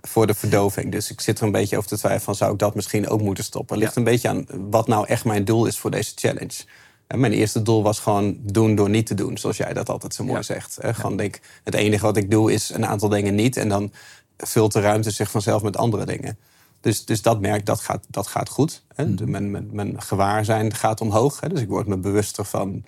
voor 0.00 0.26
de 0.26 0.34
verdoving. 0.34 0.92
Dus 0.92 1.10
ik 1.10 1.20
zit 1.20 1.38
er 1.38 1.44
een 1.44 1.52
beetje 1.52 1.76
over 1.76 1.88
te 1.88 1.96
twijfelen 1.96 2.24
van... 2.24 2.34
zou 2.34 2.52
ik 2.52 2.58
dat 2.58 2.74
misschien 2.74 3.08
ook 3.08 3.20
moeten 3.20 3.44
stoppen? 3.44 3.74
Het 3.74 3.84
ligt 3.84 3.96
een 3.96 4.04
beetje 4.04 4.28
aan 4.28 4.46
wat 4.70 4.86
nou 4.86 5.06
echt 5.06 5.24
mijn 5.24 5.44
doel 5.44 5.66
is 5.66 5.78
voor 5.78 5.90
deze 5.90 6.12
challenge. 6.14 6.64
En 7.06 7.20
mijn 7.20 7.32
eerste 7.32 7.62
doel 7.62 7.82
was 7.82 7.98
gewoon 7.98 8.38
doen 8.42 8.74
door 8.74 8.90
niet 8.90 9.06
te 9.06 9.14
doen. 9.14 9.38
Zoals 9.38 9.56
jij 9.56 9.72
dat 9.72 9.88
altijd 9.88 10.14
zo 10.14 10.24
mooi 10.24 10.36
Ja. 10.36 10.42
zegt. 10.42 10.78
Gewoon 10.82 11.16
denk, 11.16 11.40
het 11.64 11.74
enige 11.74 12.04
wat 12.04 12.16
ik 12.16 12.30
doe 12.30 12.52
is 12.52 12.70
een 12.70 12.86
aantal 12.86 13.08
dingen 13.08 13.34
niet. 13.34 13.56
En 13.56 13.68
dan 13.68 13.92
vult 14.36 14.72
de 14.72 14.80
ruimte 14.80 15.10
zich 15.10 15.30
vanzelf 15.30 15.62
met 15.62 15.76
andere 15.76 16.04
dingen. 16.06 16.38
Dus, 16.80 17.04
dus 17.04 17.22
dat 17.22 17.40
merk 17.40 17.66
dat 17.66 17.80
gaat, 17.80 18.06
dat 18.08 18.26
gaat 18.26 18.48
goed. 18.48 18.84
Hè. 18.94 19.14
De- 19.14 19.26
mijn, 19.26 19.50
mijn, 19.50 19.68
mijn 19.72 20.02
gewaarzijn 20.02 20.74
gaat 20.74 21.00
omhoog. 21.00 21.40
Hè. 21.40 21.48
Dus 21.48 21.60
ik 21.60 21.68
word 21.68 21.86
me 21.86 21.96
bewuster 21.96 22.44
van 22.44 22.84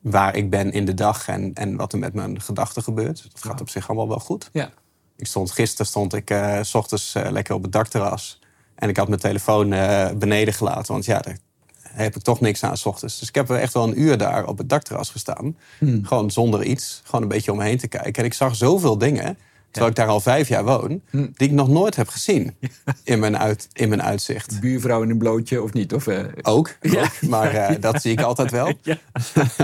waar 0.00 0.36
ik 0.36 0.50
ben 0.50 0.72
in 0.72 0.84
de 0.84 0.94
dag 0.94 1.28
en, 1.28 1.54
en 1.54 1.76
wat 1.76 1.92
er 1.92 1.98
met 1.98 2.14
mijn 2.14 2.40
gedachten 2.40 2.82
gebeurt. 2.82 3.22
Dat 3.32 3.44
gaat 3.44 3.60
op 3.60 3.68
zich 3.68 3.88
allemaal 3.88 4.08
wel 4.08 4.18
goed. 4.18 4.48
Ja. 4.52 4.70
Ik 5.16 5.26
stond, 5.26 5.50
gisteren 5.50 5.86
stond 5.86 6.14
ik 6.14 6.30
eh, 6.30 6.58
s 6.62 6.74
ochtends 6.74 7.14
eh, 7.14 7.30
lekker 7.30 7.54
op 7.54 7.62
het 7.62 7.72
dakterras. 7.72 8.40
En 8.74 8.88
ik 8.88 8.96
had 8.96 9.08
mijn 9.08 9.20
telefoon 9.20 9.72
eh, 9.72 10.10
beneden 10.12 10.54
gelaten. 10.54 10.92
Want 10.92 11.04
ja, 11.04 11.18
daar 11.18 11.38
heb 11.82 12.16
ik 12.16 12.22
toch 12.22 12.40
niks 12.40 12.64
aan 12.64 12.76
s 12.76 12.86
ochtends. 12.86 13.18
Dus 13.18 13.28
ik 13.28 13.34
heb 13.34 13.50
echt 13.50 13.72
wel 13.72 13.88
een 13.88 14.00
uur 14.00 14.18
daar 14.18 14.46
op 14.46 14.58
het 14.58 14.68
dakterras 14.68 15.10
gestaan. 15.10 15.56
Gewoon 16.02 16.30
zonder 16.30 16.64
iets. 16.64 17.00
Gewoon 17.04 17.22
een 17.22 17.28
beetje 17.28 17.52
om 17.52 17.58
me 17.58 17.64
heen 17.64 17.78
te 17.78 17.88
kijken. 17.88 18.14
En 18.14 18.24
ik 18.24 18.34
zag 18.34 18.56
zoveel 18.56 18.98
dingen. 18.98 19.38
Terwijl 19.70 19.90
ik 19.90 19.96
daar 19.96 20.06
al 20.06 20.20
vijf 20.20 20.48
jaar 20.48 20.64
woon, 20.64 21.00
Hm. 21.10 21.26
die 21.34 21.48
ik 21.48 21.54
nog 21.54 21.68
nooit 21.68 21.96
heb 21.96 22.08
gezien 22.08 22.56
in 23.04 23.18
mijn, 23.18 23.38
uit, 23.38 23.68
in 23.72 23.88
mijn 23.88 24.02
uitzicht. 24.02 24.60
Buurvrouw 24.60 25.02
in 25.02 25.10
een 25.10 25.18
blootje 25.18 25.62
of 25.62 25.72
niet? 25.72 25.94
Of, 25.94 26.06
eh, 26.06 26.24
Ook, 26.42 26.76
ook, 26.96 27.20
maar 27.20 27.54
eh, 27.54 27.80
dat 27.80 28.02
zie 28.02 28.12
ik 28.12 28.20
altijd 28.20 28.50
wel. 28.50 28.72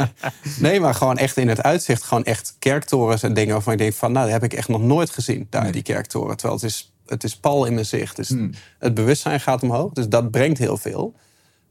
nee, 0.60 0.80
maar 0.80 0.94
gewoon 0.94 1.18
echt 1.18 1.36
in 1.36 1.48
het 1.48 1.62
uitzicht. 1.62 2.02
Gewoon 2.02 2.24
echt 2.24 2.56
kerktorens 2.58 3.22
en 3.22 3.34
dingen 3.34 3.52
waarvan 3.52 3.72
ik 3.72 3.78
denk 3.78 3.92
van... 3.94 4.12
nou, 4.12 4.24
dat 4.24 4.34
heb 4.34 4.44
ik 4.44 4.58
echt 4.58 4.68
nog 4.68 4.82
nooit 4.82 5.10
gezien, 5.10 5.46
daar, 5.50 5.72
die 5.72 5.82
kerktoren. 5.82 6.36
Terwijl 6.36 6.60
het 6.60 6.70
is, 6.70 6.92
het 7.06 7.24
is 7.24 7.36
pal 7.36 7.64
in 7.64 7.74
mijn 7.74 7.86
zicht. 7.86 8.16
Dus 8.16 8.34
het 8.78 8.94
bewustzijn 8.94 9.40
gaat 9.40 9.62
omhoog. 9.62 9.92
Dus 9.92 10.08
dat 10.08 10.30
brengt 10.30 10.58
heel 10.58 10.76
veel. 10.76 11.14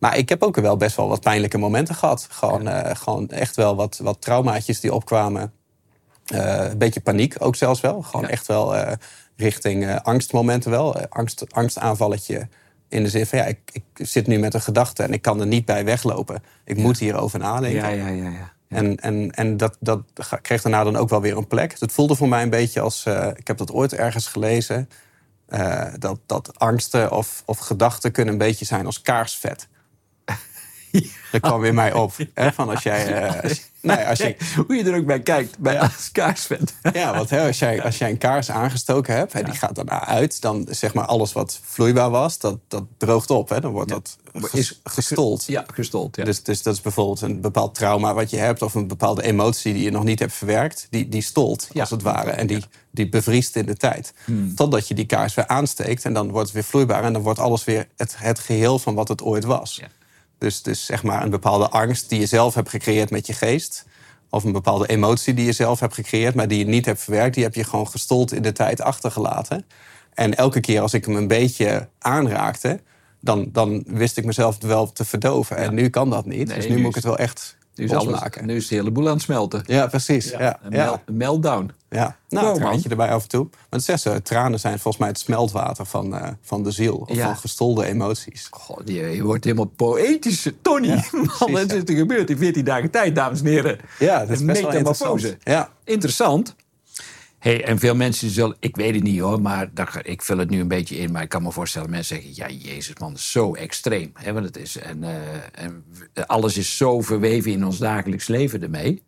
Maar 0.03 0.17
ik 0.17 0.29
heb 0.29 0.43
ook 0.43 0.55
wel 0.55 0.77
best 0.77 0.95
wel 0.95 1.07
wat 1.07 1.21
pijnlijke 1.21 1.57
momenten 1.57 1.95
gehad. 1.95 2.27
Gewoon, 2.29 2.67
eh, 2.67 2.95
gewoon 2.95 3.29
echt 3.29 3.55
wel 3.55 3.75
wat, 3.75 3.99
wat 4.03 4.21
traumaatjes 4.21 4.79
die 4.79 4.93
opkwamen. 4.93 5.53
Eh, 6.25 6.65
een 6.69 6.77
beetje 6.77 7.01
paniek 7.01 7.35
ook 7.39 7.55
zelfs 7.55 7.81
wel. 7.81 8.01
Gewoon 8.01 8.27
echt 8.27 8.47
wel 8.47 8.75
eh, 8.75 8.93
richting 9.35 9.85
eh, 9.85 9.95
angstmomenten 9.95 10.71
wel. 10.71 10.97
Angst, 10.97 11.53
angstaanvalletje 11.53 12.47
in 12.87 13.03
de 13.03 13.09
zin 13.09 13.25
van... 13.25 13.39
ja, 13.39 13.45
ik, 13.45 13.59
ik 13.71 13.83
zit 13.93 14.27
nu 14.27 14.39
met 14.39 14.53
een 14.53 14.61
gedachte 14.61 15.03
en 15.03 15.13
ik 15.13 15.21
kan 15.21 15.39
er 15.39 15.47
niet 15.47 15.65
bij 15.65 15.85
weglopen. 15.85 16.43
Ik 16.65 16.77
moet 16.77 16.99
hierover 16.99 17.39
nadenken. 17.39 17.79
ja, 17.79 17.87
ja, 17.87 18.07
ja, 18.07 18.29
ja. 18.29 18.51
En, 18.67 18.99
en, 18.99 19.31
en 19.31 19.57
dat, 19.57 19.77
dat 19.79 20.01
kreeg 20.41 20.61
daarna 20.61 20.83
dan 20.83 20.95
ook 20.95 21.09
wel 21.09 21.21
weer 21.21 21.37
een 21.37 21.47
plek. 21.47 21.79
Het 21.79 21.91
voelde 21.91 22.15
voor 22.15 22.27
mij 22.27 22.43
een 22.43 22.49
beetje 22.49 22.81
als... 22.81 23.05
ik 23.35 23.47
heb 23.47 23.57
dat 23.57 23.71
ooit 23.71 23.93
ergens 23.93 24.27
gelezen... 24.27 24.89
dat, 25.99 26.19
dat 26.25 26.59
angsten 26.59 27.11
of, 27.11 27.43
of 27.45 27.57
gedachten 27.57 28.11
kunnen 28.11 28.33
een 28.33 28.39
beetje 28.39 28.65
zijn 28.65 28.85
als 28.85 29.01
kaarsvet. 29.01 29.67
Dat 31.31 31.41
kwam 31.41 31.63
in 31.63 31.73
mij 31.75 31.93
op. 31.93 32.13
Hè, 32.33 32.51
van 32.51 32.69
als 32.69 32.83
jij... 32.83 33.13
eh, 33.13 33.43
als- 33.43 33.71
nou 33.81 34.05
als 34.05 34.17
je, 34.19 34.35
Hoe 34.65 34.75
je 34.75 34.83
er 34.83 34.97
ook 34.97 35.05
bij 35.05 35.19
kijkt, 35.21 35.57
bij 35.59 35.79
als 35.79 36.11
kaarsvet. 36.11 36.73
ja, 36.93 37.15
want 37.15 37.29
hè, 37.29 37.47
als, 37.47 37.59
jij, 37.59 37.83
als 37.83 37.97
jij 37.97 38.09
een 38.09 38.17
kaars 38.17 38.51
aangestoken 38.51 39.15
hebt... 39.15 39.33
Hè, 39.33 39.43
die 39.43 39.53
gaat 39.53 39.75
daarna 39.75 40.05
uit, 40.05 40.41
dan 40.41 40.67
zeg 40.69 40.93
maar 40.93 41.05
alles 41.05 41.33
wat 41.33 41.59
vloeibaar 41.63 42.09
was... 42.09 42.39
dat, 42.39 42.57
dat 42.67 42.83
droogt 42.97 43.29
op. 43.29 43.49
Hè, 43.49 43.59
dan 43.61 43.71
wordt 43.71 43.89
dat 43.89 44.17
Is- 44.51 44.79
gestold. 44.83 45.45
Ja, 45.45 45.65
gestold. 45.73 46.15
Ja. 46.15 46.23
Dus, 46.23 46.43
dus 46.43 46.61
dat 46.63 46.73
is 46.73 46.81
bijvoorbeeld 46.81 47.21
een 47.21 47.41
bepaald 47.41 47.75
trauma 47.75 48.13
wat 48.13 48.29
je 48.29 48.37
hebt... 48.37 48.61
of 48.61 48.73
een 48.73 48.87
bepaalde 48.87 49.23
emotie 49.23 49.73
die 49.73 49.83
je 49.83 49.91
nog 49.91 50.03
niet 50.03 50.19
hebt 50.19 50.33
verwerkt. 50.33 50.87
Die, 50.89 51.09
die 51.09 51.21
stolt, 51.21 51.67
Ja. 51.73 51.81
als 51.81 51.89
het 51.89 52.01
ware. 52.01 52.31
En 52.31 52.47
die, 52.47 52.63
die 52.91 53.09
bevriest 53.09 53.55
in 53.55 53.65
de 53.65 53.75
tijd. 53.75 54.13
Hmm. 54.25 54.55
Totdat 54.55 54.87
je 54.87 54.93
die 54.93 55.05
kaars 55.05 55.33
weer 55.33 55.47
aansteekt. 55.47 56.05
En 56.05 56.13
dan 56.13 56.29
wordt 56.31 56.45
het 56.45 56.53
weer 56.55 56.63
vloeibaar. 56.63 57.03
En 57.03 57.13
dan 57.13 57.21
wordt 57.21 57.39
alles 57.39 57.63
weer 57.63 57.87
het, 57.97 58.15
het 58.17 58.39
geheel 58.39 58.79
van 58.79 58.95
wat 58.95 59.07
het 59.07 59.21
ooit 59.21 59.43
was. 59.43 59.77
Ja. 59.81 59.87
Dus, 60.43 60.61
dus 60.61 60.85
zeg 60.85 61.03
maar 61.03 61.23
een 61.23 61.29
bepaalde 61.29 61.69
angst 61.69 62.09
die 62.09 62.19
je 62.19 62.25
zelf 62.25 62.53
hebt 62.53 62.69
gecreëerd 62.69 63.09
met 63.09 63.27
je 63.27 63.33
geest... 63.33 63.85
of 64.29 64.43
een 64.43 64.51
bepaalde 64.51 64.87
emotie 64.87 65.33
die 65.33 65.45
je 65.45 65.51
zelf 65.51 65.79
hebt 65.79 65.93
gecreëerd... 65.93 66.35
maar 66.35 66.47
die 66.47 66.57
je 66.57 66.65
niet 66.65 66.85
hebt 66.85 67.01
verwerkt... 67.01 67.35
die 67.35 67.43
heb 67.43 67.55
je 67.55 67.63
gewoon 67.63 67.87
gestold 67.87 68.33
in 68.33 68.41
de 68.41 68.51
tijd 68.51 68.81
achtergelaten. 68.81 69.65
En 70.13 70.35
elke 70.35 70.59
keer 70.59 70.81
als 70.81 70.93
ik 70.93 71.05
hem 71.05 71.15
een 71.15 71.27
beetje 71.27 71.89
aanraakte... 71.99 72.79
dan, 73.19 73.49
dan 73.51 73.83
wist 73.87 74.17
ik 74.17 74.25
mezelf 74.25 74.57
wel 74.61 74.91
te 74.91 75.05
verdoven. 75.05 75.57
En 75.57 75.73
nu 75.73 75.89
kan 75.89 76.09
dat 76.09 76.25
niet. 76.25 76.47
Nee, 76.47 76.57
dus 76.57 76.67
nu, 76.67 76.75
nu 76.75 76.81
moet 76.81 76.89
ik 76.89 76.95
het 76.95 77.03
wel 77.03 77.17
echt 77.17 77.57
nu, 77.75 77.85
is 77.85 77.91
alles, 77.93 78.19
nu 78.41 78.55
is 78.55 78.67
de 78.67 78.75
hele 78.75 78.91
boel 78.91 79.07
aan 79.07 79.13
het 79.13 79.21
smelten. 79.21 79.63
Ja, 79.65 79.87
precies. 79.87 80.29
Ja, 80.29 80.39
ja, 80.41 80.59
Een, 80.63 80.71
mel- 80.71 81.01
een 81.05 81.17
meltdown. 81.17 81.71
ja. 81.89 82.15
Nou, 82.29 82.45
Wow, 82.45 82.55
een 82.55 82.61
man. 82.61 82.69
traantje 82.69 82.89
erbij 82.89 83.09
af 83.09 83.23
en 83.23 83.29
toe. 83.29 83.43
Maar 83.51 83.59
het 83.69 83.83
zegt 83.83 84.01
ze, 84.01 84.21
tranen 84.21 84.59
zijn 84.59 84.73
volgens 84.73 84.97
mij 84.97 85.07
het 85.07 85.19
smeltwater 85.19 85.85
van, 85.85 86.15
eh, 86.15 86.27
van 86.41 86.63
de 86.63 86.71
ziel. 86.71 86.95
Of 86.95 87.15
Ja. 87.15 87.25
van 87.25 87.37
gestolde 87.37 87.85
emoties. 87.85 88.47
God, 88.51 88.81
je, 88.85 88.93
je 88.93 89.23
wordt 89.23 89.43
helemaal 89.43 89.65
poëtisch. 89.75 90.47
Tony, 90.61 90.87
Ja, 90.87 90.93
man, 91.11 91.25
precies, 91.25 91.37
wat 91.39 91.49
ja. 91.71 91.75
is 91.77 91.83
er 91.89 91.95
gebeurd 91.95 92.29
in 92.29 92.37
14 92.37 92.63
dagen 92.65 92.89
tijd, 92.91 93.15
dames 93.15 93.39
en 93.39 93.45
heren? 93.45 93.79
Ja, 93.99 94.19
dat 94.19 94.29
is 94.29 94.39
Een 94.39 94.45
best 94.45 94.61
wel 94.61 94.69
metamorfose. 94.69 95.11
interessant. 95.11 95.41
Ja. 95.43 95.69
Interessant. 95.83 96.55
Hey, 97.43 97.63
en 97.63 97.79
veel 97.79 97.95
mensen 97.95 98.29
zullen, 98.29 98.55
ik 98.59 98.75
weet 98.75 98.95
het 98.95 99.03
niet 99.03 99.19
hoor, 99.19 99.41
maar 99.41 99.69
daar, 99.73 99.99
ik 100.03 100.21
vul 100.21 100.37
het 100.37 100.49
nu 100.49 100.59
een 100.59 100.67
beetje 100.67 100.97
in. 100.97 101.11
Maar 101.11 101.21
ik 101.21 101.29
kan 101.29 101.43
me 101.43 101.51
voorstellen, 101.51 101.89
mensen 101.89 102.15
zeggen, 102.15 102.35
ja, 102.35 102.69
Jezus 102.69 102.97
man, 102.99 103.17
zo 103.17 103.53
extreem. 103.53 104.11
Hè, 104.13 104.33
want 104.33 104.45
het 104.45 104.57
is, 104.57 104.77
en, 104.77 105.03
eh, 105.03 105.63
en 105.63 105.83
alles 106.25 106.57
is 106.57 106.77
zo 106.77 107.01
verweven 107.01 107.51
in 107.51 107.65
ons 107.65 107.77
dagelijks 107.77 108.27
leven 108.27 108.61
ermee. 108.61 109.03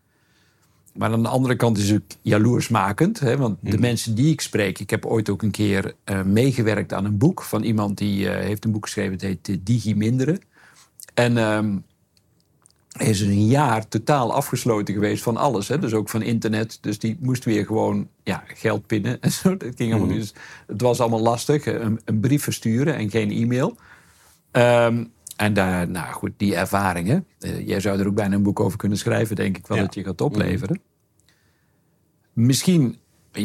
Maar 0.93 1.11
aan 1.11 1.23
de 1.23 1.29
andere 1.29 1.55
kant 1.55 1.77
is 1.77 1.89
het 1.89 2.17
jaloersmakend. 2.21 3.19
Hè, 3.19 3.37
want 3.37 3.57
de 3.61 3.77
mensen 3.77 4.15
die 4.15 4.31
ik 4.31 4.41
spreek, 4.41 4.79
ik 4.79 4.89
heb 4.89 5.05
ooit 5.05 5.29
ook 5.29 5.41
een 5.41 5.51
keer 5.51 5.93
eh, 6.03 6.21
meegewerkt 6.23 6.93
aan 6.93 7.05
een 7.05 7.17
boek 7.17 7.41
van 7.41 7.63
iemand 7.63 7.97
die 7.97 8.29
eh, 8.29 8.45
heeft 8.45 8.65
een 8.65 8.71
boek 8.71 8.85
geschreven, 8.85 9.11
het 9.11 9.21
heet 9.21 9.65
Digi 9.65 9.95
Minderen. 9.95 10.39
En 11.13 11.37
ehm, 11.37 11.77
is 12.97 13.21
een 13.21 13.45
jaar 13.47 13.87
totaal 13.87 14.33
afgesloten 14.33 14.93
geweest 14.93 15.23
van 15.23 15.37
alles. 15.37 15.67
Hè? 15.67 15.79
Dus 15.79 15.93
ook 15.93 16.09
van 16.09 16.21
internet. 16.21 16.77
Dus 16.81 16.99
die 16.99 17.17
moest 17.19 17.45
weer 17.45 17.65
gewoon 17.65 18.07
ja, 18.23 18.43
geld 18.47 18.87
pinnen. 18.87 19.21
En 19.21 19.31
zo. 19.31 19.57
Dat 19.57 19.71
ging 19.75 19.91
allemaal 19.91 20.09
niet. 20.09 20.19
Dus 20.19 20.33
het 20.67 20.81
was 20.81 20.99
allemaal 20.99 21.21
lastig. 21.21 21.65
Een, 21.65 22.01
een 22.05 22.19
brief 22.19 22.43
versturen 22.43 22.95
en 22.95 23.09
geen 23.09 23.31
e-mail. 23.31 23.75
Ehm, 24.51 25.03
en 25.35 25.53
daar, 25.53 25.89
nou 25.89 26.13
goed, 26.13 26.31
die 26.37 26.55
ervaringen. 26.55 27.25
eh, 27.39 27.67
jij 27.67 27.79
zou 27.79 27.99
er 27.99 28.07
ook 28.07 28.15
bijna 28.15 28.35
een 28.35 28.43
boek 28.43 28.59
over 28.59 28.77
kunnen 28.77 28.97
schrijven, 28.97 29.35
denk 29.35 29.57
ik 29.57 29.67
wel, 29.67 29.77
Ja. 29.77 29.83
dat 29.83 29.93
je 29.93 30.03
gaat 30.03 30.21
opleveren. 30.21 30.81
Misschien, 32.33 32.97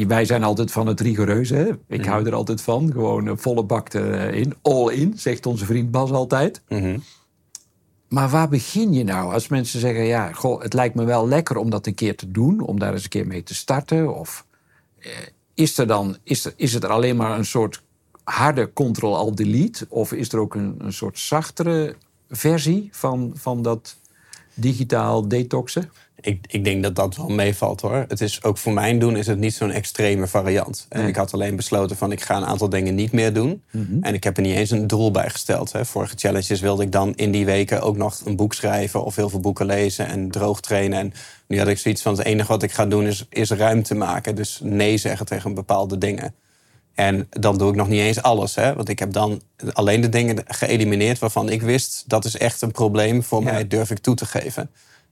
wij 0.07 0.25
zijn 0.25 0.43
altijd 0.45 0.71
van 0.73 0.87
het 0.87 1.01
rigoureuze. 1.01 1.55
Hè? 1.55 1.71
Ik 1.89 2.05
hou 2.05 2.27
er 2.27 2.35
altijd 2.35 2.63
van. 2.63 2.93
Gewoon 2.93 3.39
volle 3.39 3.65
bak 3.65 3.93
erin. 3.95 4.55
All 4.63 4.93
in, 4.93 5.13
zegt 5.19 5.47
onze 5.47 5.65
vriend 5.65 5.91
Bas 5.91 6.11
altijd. 6.11 6.63
Mhm. 6.69 6.99
Maar 8.11 8.29
waar 8.29 8.49
begin 8.49 8.93
je 8.93 9.05
nou 9.05 9.33
als 9.33 9.49
mensen 9.49 9.81
zeggen: 9.81 10.05
ja, 10.05 10.33
goh, 10.33 10.63
het 10.63 10.73
lijkt 10.73 10.95
me 10.95 11.05
wel 11.05 11.29
lekker 11.29 11.57
om 11.57 11.71
dat 11.71 11.87
een 11.87 11.95
keer 11.95 12.17
te 12.17 12.31
doen, 12.31 12.61
om 12.61 12.79
daar 12.79 12.93
eens 12.93 13.03
een 13.03 13.09
keer 13.09 13.27
mee 13.27 13.43
te 13.43 13.55
starten? 13.55 14.17
Of 14.17 14.47
eh, 14.99 15.11
is, 15.55 15.79
er 15.79 15.87
dan, 15.87 16.17
is, 16.23 16.45
er, 16.45 16.53
is 16.57 16.73
het 16.73 16.85
er 16.85 16.91
alleen 16.91 17.17
maar 17.17 17.39
een 17.39 17.45
soort 17.45 17.83
harde 18.25 18.73
Ctrl-Alt-Delete? 18.73 19.87
Of 19.89 20.13
is 20.13 20.33
er 20.33 20.39
ook 20.39 20.55
een, 20.55 20.75
een 20.79 20.93
soort 20.93 21.19
zachtere 21.19 21.97
versie 22.29 22.89
van, 22.93 23.33
van 23.35 23.63
dat 23.63 23.97
digitaal 24.55 25.29
detoxen? 25.29 25.91
Ik, 26.21 26.45
ik 26.49 26.65
denk 26.65 26.83
dat 26.83 26.95
dat 26.97 27.17
wel 27.17 27.29
meevalt 27.29 27.81
hoor. 27.81 28.05
Het 28.09 28.21
is 28.21 28.43
ook 28.43 28.59
voor 28.59 28.73
mijn 28.73 28.99
doen 28.99 29.17
is 29.17 29.27
het 29.27 29.39
niet 29.39 29.55
zo'n 29.55 29.71
extreme 29.71 30.27
variant. 30.27 30.87
En 30.89 30.99
Nee. 31.01 31.09
ik 31.09 31.17
had 31.17 31.33
alleen 31.33 31.57
besloten 31.57 31.97
van 31.97 32.13
ik 32.13 32.21
ga 32.21 32.37
een 32.37 32.45
aantal 32.47 32.69
dingen 32.69 32.95
niet 32.95 33.13
meer 33.13 33.33
doen. 33.33 33.63
En 34.01 34.15
ik 34.15 34.25
heb 34.25 34.37
er 34.37 34.43
niet 34.43 34.57
eens 34.57 34.71
een 34.71 34.87
doel 34.87 35.11
bij 35.11 35.31
gesteld. 35.31 35.73
Hè. 35.73 35.85
Vorige 35.85 36.15
challenges 36.17 36.61
wilde 36.61 36.83
ik 36.83 36.93
dan 36.93 37.15
in 37.15 37.31
die 37.31 37.45
weken 37.45 37.81
ook 37.83 37.97
nog 37.97 38.21
een 38.25 38.37
boek 38.37 38.55
schrijven 38.55 39.05
of 39.05 39.17
heel 39.17 39.29
veel 39.29 39.41
boeken 39.41 39.67
lezen 39.67 40.07
en 40.07 40.31
droog 40.31 40.61
trainen. 40.61 40.99
En 40.99 41.13
nu 41.49 41.59
had 41.59 41.69
ik 41.69 41.79
zoiets 41.79 42.03
van 42.03 42.17
het 42.17 42.25
enige 42.27 42.49
wat 42.49 42.63
ik 42.63 42.73
ga 42.73 42.87
doen 42.87 43.07
is, 43.07 43.27
is 43.31 43.51
ruimte 43.51 43.95
maken. 43.95 44.35
Dus 44.35 44.61
nee 44.63 44.97
zeggen 44.97 45.27
tegen 45.27 45.55
bepaalde 45.55 45.99
dingen. 45.99 46.35
En 46.95 47.27
dan 47.31 47.59
doe 47.59 47.69
ik 47.71 47.75
nog 47.77 47.89
niet 47.89 48.01
eens 48.01 48.23
alles. 48.23 48.55
Hè? 48.55 48.75
Want 48.75 48.89
ik 48.89 48.99
heb 48.99 49.13
dan 49.13 49.41
alleen 49.73 50.01
de 50.01 50.09
dingen 50.09 50.37
geëlimineerd 50.47 51.19
waarvan 51.19 51.49
ik 51.49 51.63
wist... 51.63 52.05
dat 52.07 52.25
is 52.25 52.37
echt 52.37 52.63
een 52.63 52.71
probleem 52.73 53.23
voor 53.23 53.43
Ja. 53.43 53.53
mij, 53.53 53.67
durf 53.67 53.91
ik 53.91 53.99
toe 53.99 54.15
te 54.15 54.27
geven. 54.27 54.71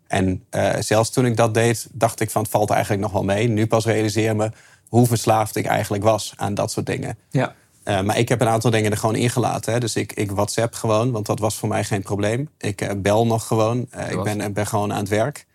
En 0.08 0.44
eh, 0.50 0.74
zelfs 0.78 1.10
toen 1.10 1.26
ik 1.26 1.36
dat 1.36 1.54
deed, 1.54 1.88
dacht 1.92 2.20
ik 2.20 2.30
van 2.30 2.42
het 2.42 2.50
valt 2.50 2.70
eigenlijk 2.70 3.02
nog 3.02 3.12
wel 3.12 3.24
mee. 3.24 3.48
Nu 3.48 3.66
pas 3.66 3.84
realiseer 3.84 4.36
me 4.36 4.50
hoe 4.88 5.06
verslaafd 5.06 5.56
ik 5.56 5.66
eigenlijk 5.66 6.04
was 6.04 6.32
aan 6.36 6.54
dat 6.54 6.70
soort 6.70 6.86
dingen. 6.86 7.18
Ja. 7.30 7.54
Eh, 7.82 8.00
maar 8.00 8.18
ik 8.18 8.28
heb 8.28 8.40
een 8.40 8.48
aantal 8.48 8.70
dingen 8.70 8.90
er 8.90 8.96
gewoon 8.96 9.14
ingelaten. 9.14 9.72
Hè. 9.72 9.80
Dus 9.80 9.96
ik, 9.96 10.12
ik 10.12 10.30
WhatsApp 10.30 10.74
gewoon, 10.74 11.10
want 11.10 11.26
dat 11.26 11.38
was 11.38 11.56
voor 11.56 11.68
mij 11.68 11.84
geen 11.84 12.02
probleem. 12.02 12.48
Ik 12.58 12.80
eh, 12.80 12.90
bel 12.96 13.26
nog 13.26 13.46
gewoon. 13.46 13.88
Ik 14.10 14.22
ben, 14.22 14.52
ben 14.52 14.66
gewoon 14.66 14.92
aan 14.92 14.98
het 14.98 15.08
werk. 15.08 15.46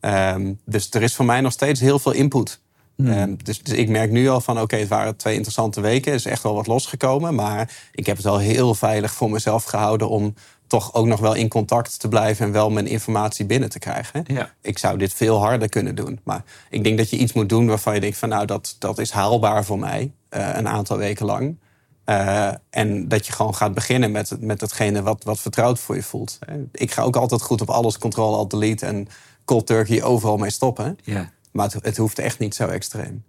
Ehm, 0.00 0.52
dus 0.64 0.90
er 0.90 1.02
is 1.02 1.14
voor 1.14 1.24
mij 1.24 1.40
nog 1.40 1.52
steeds 1.52 1.80
heel 1.80 1.98
veel 1.98 2.12
input. 2.12 2.60
Ehm, 2.96 3.34
dus, 3.42 3.62
dus 3.62 3.74
ik 3.74 3.88
merk 3.88 4.10
nu 4.10 4.28
al 4.28 4.40
van, 4.40 4.60
oké, 4.60 4.76
het 4.76 4.88
waren 4.88 5.16
twee 5.16 5.34
interessante 5.34 5.80
weken. 5.80 6.12
Er 6.12 6.18
is 6.18 6.24
echt 6.24 6.42
wel 6.42 6.54
wat 6.54 6.66
losgekomen. 6.66 7.34
Maar 7.34 7.70
ik 7.92 8.06
heb 8.06 8.16
het 8.16 8.26
al 8.26 8.38
heel 8.38 8.74
veilig 8.74 9.12
voor 9.12 9.30
mezelf 9.30 9.64
gehouden... 9.64 10.08
om 10.08 10.34
toch 10.72 10.94
ook 10.94 11.06
nog 11.06 11.20
wel 11.20 11.34
in 11.34 11.48
contact 11.48 12.00
te 12.00 12.08
blijven... 12.08 12.46
en 12.46 12.52
wel 12.52 12.70
mijn 12.70 12.86
informatie 12.86 13.46
binnen 13.46 13.68
te 13.68 13.78
krijgen. 13.78 14.24
Ja. 14.26 14.54
Ik 14.60 14.78
zou 14.78 14.98
dit 14.98 15.14
veel 15.14 15.38
harder 15.38 15.68
kunnen 15.68 15.94
doen. 15.94 16.20
Maar 16.24 16.44
ik 16.70 16.84
denk 16.84 16.98
dat 16.98 17.10
je 17.10 17.16
iets 17.16 17.32
moet 17.32 17.48
doen 17.48 17.66
waarvan 17.66 17.94
je 17.94 18.00
denkt 18.00 18.16
van... 18.16 18.28
nou, 18.28 18.46
dat, 18.46 18.76
dat 18.78 18.98
is 18.98 19.10
haalbaar 19.10 19.64
voor 19.64 19.78
mij. 19.78 20.12
eh, 20.28 20.48
een 20.52 20.68
aantal 20.68 20.96
weken 20.96 21.26
lang. 21.26 21.58
Eh, 22.04 22.52
en 22.70 23.08
dat 23.08 23.26
je 23.26 23.32
gewoon 23.32 23.54
gaat 23.54 23.74
beginnen 23.74 24.10
met, 24.10 24.36
met 24.40 24.60
hetgene 24.60 25.02
wat, 25.02 25.24
wat 25.24 25.40
vertrouwd 25.40 25.78
voor 25.78 25.94
je 25.94 26.02
voelt. 26.02 26.38
Ik 26.72 26.90
ga 26.92 27.02
ook 27.02 27.16
altijd 27.16 27.42
goed 27.42 27.60
op 27.60 27.70
alles, 27.70 27.98
control, 27.98 28.34
alt, 28.34 28.50
delete 28.50 28.86
en 28.86 29.08
cold 29.44 29.66
turkey 29.66 30.02
overal 30.02 30.36
mee 30.36 30.50
stoppen. 30.50 30.98
ja. 31.02 31.30
Maar 31.52 31.70
het, 31.70 31.84
het 31.84 31.96
hoeft 31.96 32.18
echt 32.18 32.38
niet 32.38 32.54
zo 32.54 32.66
extreem. 32.66 33.24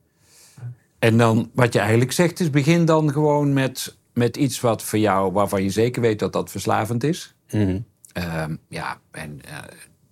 En 0.99 1.17
dan, 1.17 1.49
wat 1.53 1.73
je 1.73 1.79
eigenlijk 1.79 2.11
zegt, 2.11 2.39
is 2.39 2.49
begin 2.49 2.85
dan 2.85 3.11
gewoon 3.11 3.53
met, 3.53 3.95
met 4.13 4.37
iets 4.37 4.61
wat 4.61 4.83
voor 4.83 4.99
jou, 4.99 5.31
waarvan 5.31 5.63
je 5.63 5.69
zeker 5.69 6.01
weet 6.01 6.19
dat 6.19 6.33
dat 6.33 6.51
verslavend 6.51 7.03
is. 7.03 7.32
Ehm, 7.47 8.55
ja, 8.67 8.99
en 9.11 9.41
eh, 9.45 9.57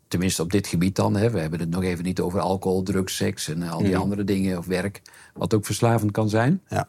tenminste 0.07 0.41
op 0.41 0.51
dit 0.51 0.67
gebied 0.67 0.95
dan. 0.95 1.15
Hè, 1.15 1.29
we 1.29 1.39
hebben 1.39 1.59
het 1.59 1.69
nog 1.69 1.83
even 1.83 2.03
niet 2.03 2.19
over 2.19 2.39
alcohol, 2.39 2.83
drugs, 2.83 3.15
seks 3.15 3.47
en 3.47 3.61
al 3.61 3.83
die 3.83 3.97
andere 3.97 4.23
dingen 4.23 4.57
of 4.57 4.65
werk. 4.65 5.01
Wat 5.33 5.53
ook 5.53 5.65
verslavend 5.65 6.11
kan 6.11 6.29
zijn. 6.29 6.61
Ja. 6.67 6.87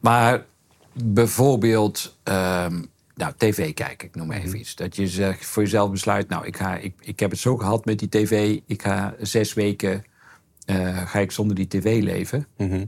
Maar 0.00 0.44
bijvoorbeeld, 0.92 2.18
ehm, 2.22 2.82
nou, 3.14 3.32
tv 3.36 3.74
kijken, 3.74 4.08
ik 4.08 4.14
noem 4.14 4.26
maar 4.26 4.42
even 4.42 4.58
iets. 4.58 4.74
Dat 4.74 4.96
je 4.96 5.08
zegt, 5.08 5.46
voor 5.46 5.62
jezelf 5.62 5.90
besluit, 5.90 6.28
nou, 6.28 6.46
ik, 6.46 6.56
ga, 6.56 6.76
ik, 6.76 6.94
ik 7.00 7.20
heb 7.20 7.30
het 7.30 7.40
zo 7.40 7.56
gehad 7.56 7.84
met 7.84 7.98
die 7.98 8.08
tv. 8.08 8.60
Ik 8.66 8.82
ga 8.82 9.14
zes 9.20 9.54
weken 9.54 10.04
eh, 10.68 11.06
ga 11.06 11.18
ik 11.18 11.30
zonder 11.30 11.56
die 11.56 11.66
tv 11.66 12.02
leven. 12.02 12.46
Mhm. 12.56 12.84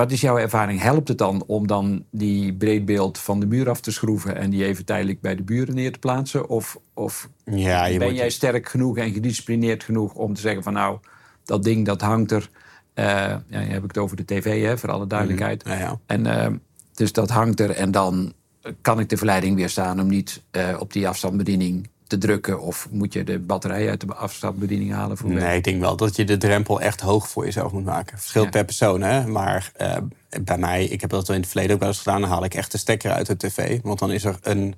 Wat 0.00 0.12
is 0.12 0.20
jouw 0.20 0.38
ervaring? 0.38 0.80
Helpt 0.80 1.08
het 1.08 1.18
dan 1.18 1.44
om 1.46 1.66
dan 1.66 2.04
die 2.10 2.54
breedbeeld 2.54 3.18
van 3.18 3.40
de 3.40 3.46
muur 3.46 3.70
af 3.70 3.80
te 3.80 3.92
schroeven 3.92 4.36
en 4.36 4.50
die 4.50 4.64
even 4.64 4.84
tijdelijk 4.84 5.20
bij 5.20 5.34
de 5.34 5.42
buren 5.42 5.74
neer 5.74 5.92
te 5.92 5.98
plaatsen? 5.98 6.48
Of, 6.48 6.78
of 6.94 7.28
Ja, 7.44 7.84
je 7.84 7.98
ben 7.98 8.14
jij 8.14 8.30
sterk 8.30 8.68
genoeg 8.68 8.96
en 8.96 9.12
gedisciplineerd 9.12 9.84
genoeg 9.84 10.14
om 10.14 10.34
te 10.34 10.40
zeggen 10.40 10.62
van 10.62 10.72
nou, 10.72 10.98
dat 11.44 11.62
ding 11.62 11.86
dat 11.86 12.00
hangt 12.00 12.30
er. 12.30 12.50
Eh 12.94 13.04
ja, 13.04 13.42
dan 13.48 13.60
heb 13.60 13.82
ik 13.82 13.88
het 13.88 13.98
over 13.98 14.16
de 14.16 14.24
tv, 14.24 14.62
hè, 14.62 14.78
voor 14.78 14.90
alle 14.90 15.06
duidelijkheid. 15.06 15.62
Ja. 15.66 15.98
En 16.06 16.26
eh, 16.26 16.52
dus 16.94 17.12
dat 17.12 17.30
hangt 17.30 17.60
er 17.60 17.70
en 17.70 17.90
dan 17.90 18.32
kan 18.80 19.00
ik 19.00 19.08
de 19.08 19.16
verleiding 19.16 19.56
weerstaan 19.56 20.00
om 20.00 20.06
niet 20.06 20.42
eh, 20.50 20.76
op 20.78 20.92
die 20.92 21.08
afstandsbediening 21.08 21.88
te 22.10 22.18
drukken. 22.18 22.60
Of 22.60 22.88
moet 22.90 23.12
je 23.12 23.24
de 23.24 23.38
batterij 23.38 23.88
uit 23.88 24.00
de 24.00 24.14
afstandsbediening 24.14 24.92
halen 24.92 25.16
voor 25.16 25.30
Nee, 25.30 25.56
ik 25.56 25.64
denk 25.64 25.80
wel 25.80 25.96
dat 25.96 26.16
je 26.16 26.24
de 26.24 26.36
drempel 26.36 26.80
echt 26.80 27.00
hoog 27.00 27.28
voor 27.28 27.44
jezelf 27.44 27.72
moet 27.72 27.84
maken. 27.84 28.18
Verschilt 28.18 28.44
Ja. 28.44 28.50
per 28.50 28.64
persoon, 28.64 29.02
hè. 29.02 29.26
Maar 29.26 29.72
eh, 29.76 29.96
bij 30.42 30.58
mij, 30.58 30.84
ik 30.84 31.00
heb 31.00 31.10
dat 31.10 31.26
wel 31.26 31.36
in 31.36 31.42
het 31.42 31.50
verleden 31.50 31.74
ook 31.74 31.80
wel 31.80 31.88
eens 31.88 31.98
gedaan... 31.98 32.20
dan 32.20 32.30
haal 32.30 32.44
ik 32.44 32.54
echt 32.54 32.72
de 32.72 32.78
stekker 32.78 33.12
uit 33.12 33.26
de 33.26 33.36
tv. 33.36 33.80
Want 33.82 33.98
dan 33.98 34.12
is 34.12 34.24
er 34.24 34.38
een 34.42 34.74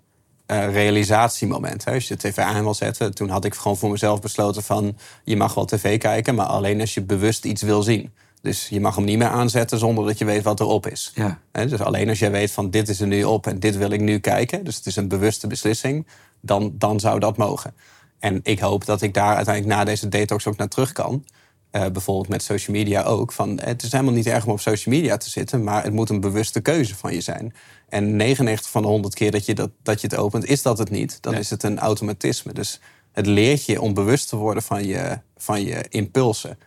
eh, 0.46 0.72
realisatiemoment. 0.72 1.84
Hè. 1.84 1.94
Als 1.94 2.08
je 2.08 2.16
de 2.16 2.28
tv 2.28 2.38
aan 2.38 2.62
wil 2.62 2.74
zetten... 2.74 3.14
toen 3.14 3.28
had 3.28 3.44
ik 3.44 3.54
gewoon 3.54 3.76
voor 3.76 3.90
mezelf 3.90 4.20
besloten 4.20 4.62
van... 4.62 4.96
je 5.24 5.36
mag 5.36 5.54
wel 5.54 5.64
tv 5.64 5.98
kijken, 5.98 6.34
maar 6.34 6.46
alleen 6.46 6.80
als 6.80 6.94
je 6.94 7.02
bewust 7.02 7.44
iets 7.44 7.62
wil 7.62 7.82
zien. 7.82 8.12
Dus 8.42 8.68
je 8.68 8.80
mag 8.80 8.96
hem 8.96 9.04
niet 9.04 9.18
meer 9.18 9.28
aanzetten 9.28 9.78
zonder 9.78 10.06
dat 10.06 10.18
je 10.18 10.24
weet 10.24 10.42
wat 10.42 10.60
erop 10.60 10.86
is. 10.86 11.12
Ja. 11.14 11.38
Dus 11.52 11.80
alleen 11.80 12.08
als 12.08 12.18
jij 12.18 12.30
weet 12.30 12.50
van 12.50 12.70
dit 12.70 12.88
is 12.88 13.00
er 13.00 13.06
nu 13.06 13.24
op 13.24 13.46
en 13.46 13.60
dit 13.60 13.76
wil 13.76 13.90
ik 13.90 14.00
nu 14.00 14.18
kijken... 14.18 14.64
dus 14.64 14.76
het 14.76 14.86
is 14.86 14.96
een 14.96 15.08
bewuste 15.08 15.46
beslissing, 15.46 16.06
dan, 16.42 16.72
dan 16.78 17.00
zou 17.00 17.18
dat 17.18 17.36
mogen. 17.36 17.74
En 18.18 18.40
ik 18.42 18.58
hoop 18.58 18.84
dat 18.84 19.02
ik 19.02 19.14
daar 19.14 19.36
uiteindelijk 19.36 19.76
na 19.76 19.84
deze 19.84 20.08
detox 20.08 20.46
ook 20.46 20.56
naar 20.56 20.68
terug 20.68 20.92
kan. 20.92 21.24
Eh, 21.70 21.86
bijvoorbeeld 21.86 22.28
met 22.28 22.42
social 22.42 22.76
media 22.76 23.02
ook. 23.02 23.32
Van, 23.32 23.60
het 23.60 23.82
is 23.82 23.92
helemaal 23.92 24.12
niet 24.12 24.26
erg 24.26 24.46
om 24.46 24.52
op 24.52 24.60
social 24.60 24.94
media 24.94 25.16
te 25.16 25.30
zitten... 25.30 25.64
maar 25.64 25.82
het 25.84 25.92
moet 25.92 26.10
een 26.10 26.20
bewuste 26.20 26.60
keuze 26.60 26.96
van 26.96 27.14
je 27.14 27.20
zijn. 27.20 27.54
En 27.88 28.16
99 28.16 28.70
van 28.70 28.82
de 28.82 28.88
100 28.88 29.14
keer 29.14 29.30
dat 29.30 29.46
je, 29.46 29.54
dat, 29.54 29.70
dat 29.82 30.00
je 30.00 30.06
het 30.06 30.16
opent, 30.16 30.44
is 30.44 30.62
dat 30.62 30.78
het 30.78 30.90
niet. 30.90 31.18
Dan 31.20 31.32
Nee. 31.32 31.40
is 31.40 31.50
het 31.50 31.62
een 31.62 31.78
automatisme. 31.78 32.52
Dus 32.52 32.80
het 33.12 33.26
leert 33.26 33.64
je 33.64 33.80
om 33.80 33.94
bewust 33.94 34.28
te 34.28 34.36
worden 34.36 34.62
van 34.62 34.86
je, 34.86 35.18
van 35.36 35.62
je 35.64 35.84
impulsen. 35.88 36.58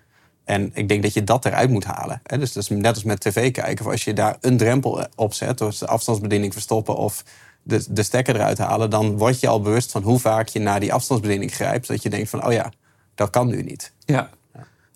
En 0.43 0.71
ik 0.73 0.87
denk 0.87 1.03
dat 1.03 1.13
je 1.13 1.23
dat 1.23 1.45
eruit 1.45 1.69
moet 1.69 1.83
halen. 1.83 2.21
Hè? 2.23 2.37
Dus 2.37 2.53
dat 2.53 2.63
is 2.63 2.69
net 2.69 2.93
als 2.93 3.03
met 3.03 3.19
tv 3.19 3.51
kijken. 3.51 3.85
Of 3.85 3.91
als 3.91 4.03
je 4.03 4.13
daar 4.13 4.37
een 4.41 4.57
drempel 4.57 5.05
op 5.15 5.33
zet, 5.33 5.57
door 5.57 5.75
de 5.79 5.87
afstandsbediening 5.87 6.53
verstoppen 6.53 6.95
of 6.95 7.23
de, 7.65 7.85
de 7.89 8.03
stekker 8.03 8.35
eruit 8.35 8.57
halen, 8.57 8.89
dan 8.89 9.17
word 9.17 9.39
je 9.39 9.47
al 9.47 9.61
bewust 9.61 9.91
van 9.91 10.01
hoe 10.01 10.19
vaak 10.19 10.47
je 10.47 10.59
naar 10.59 10.79
die 10.79 10.93
afstandsbediening 10.93 11.53
grijpt. 11.53 11.87
Dat 11.87 12.03
je 12.03 12.09
denkt 12.09 12.29
van, 12.29 12.45
oh 12.45 12.51
ja, 12.51 12.71
dat 13.15 13.29
kan 13.29 13.47
nu 13.47 13.61
niet. 13.63 13.91
Ja. 14.05 14.29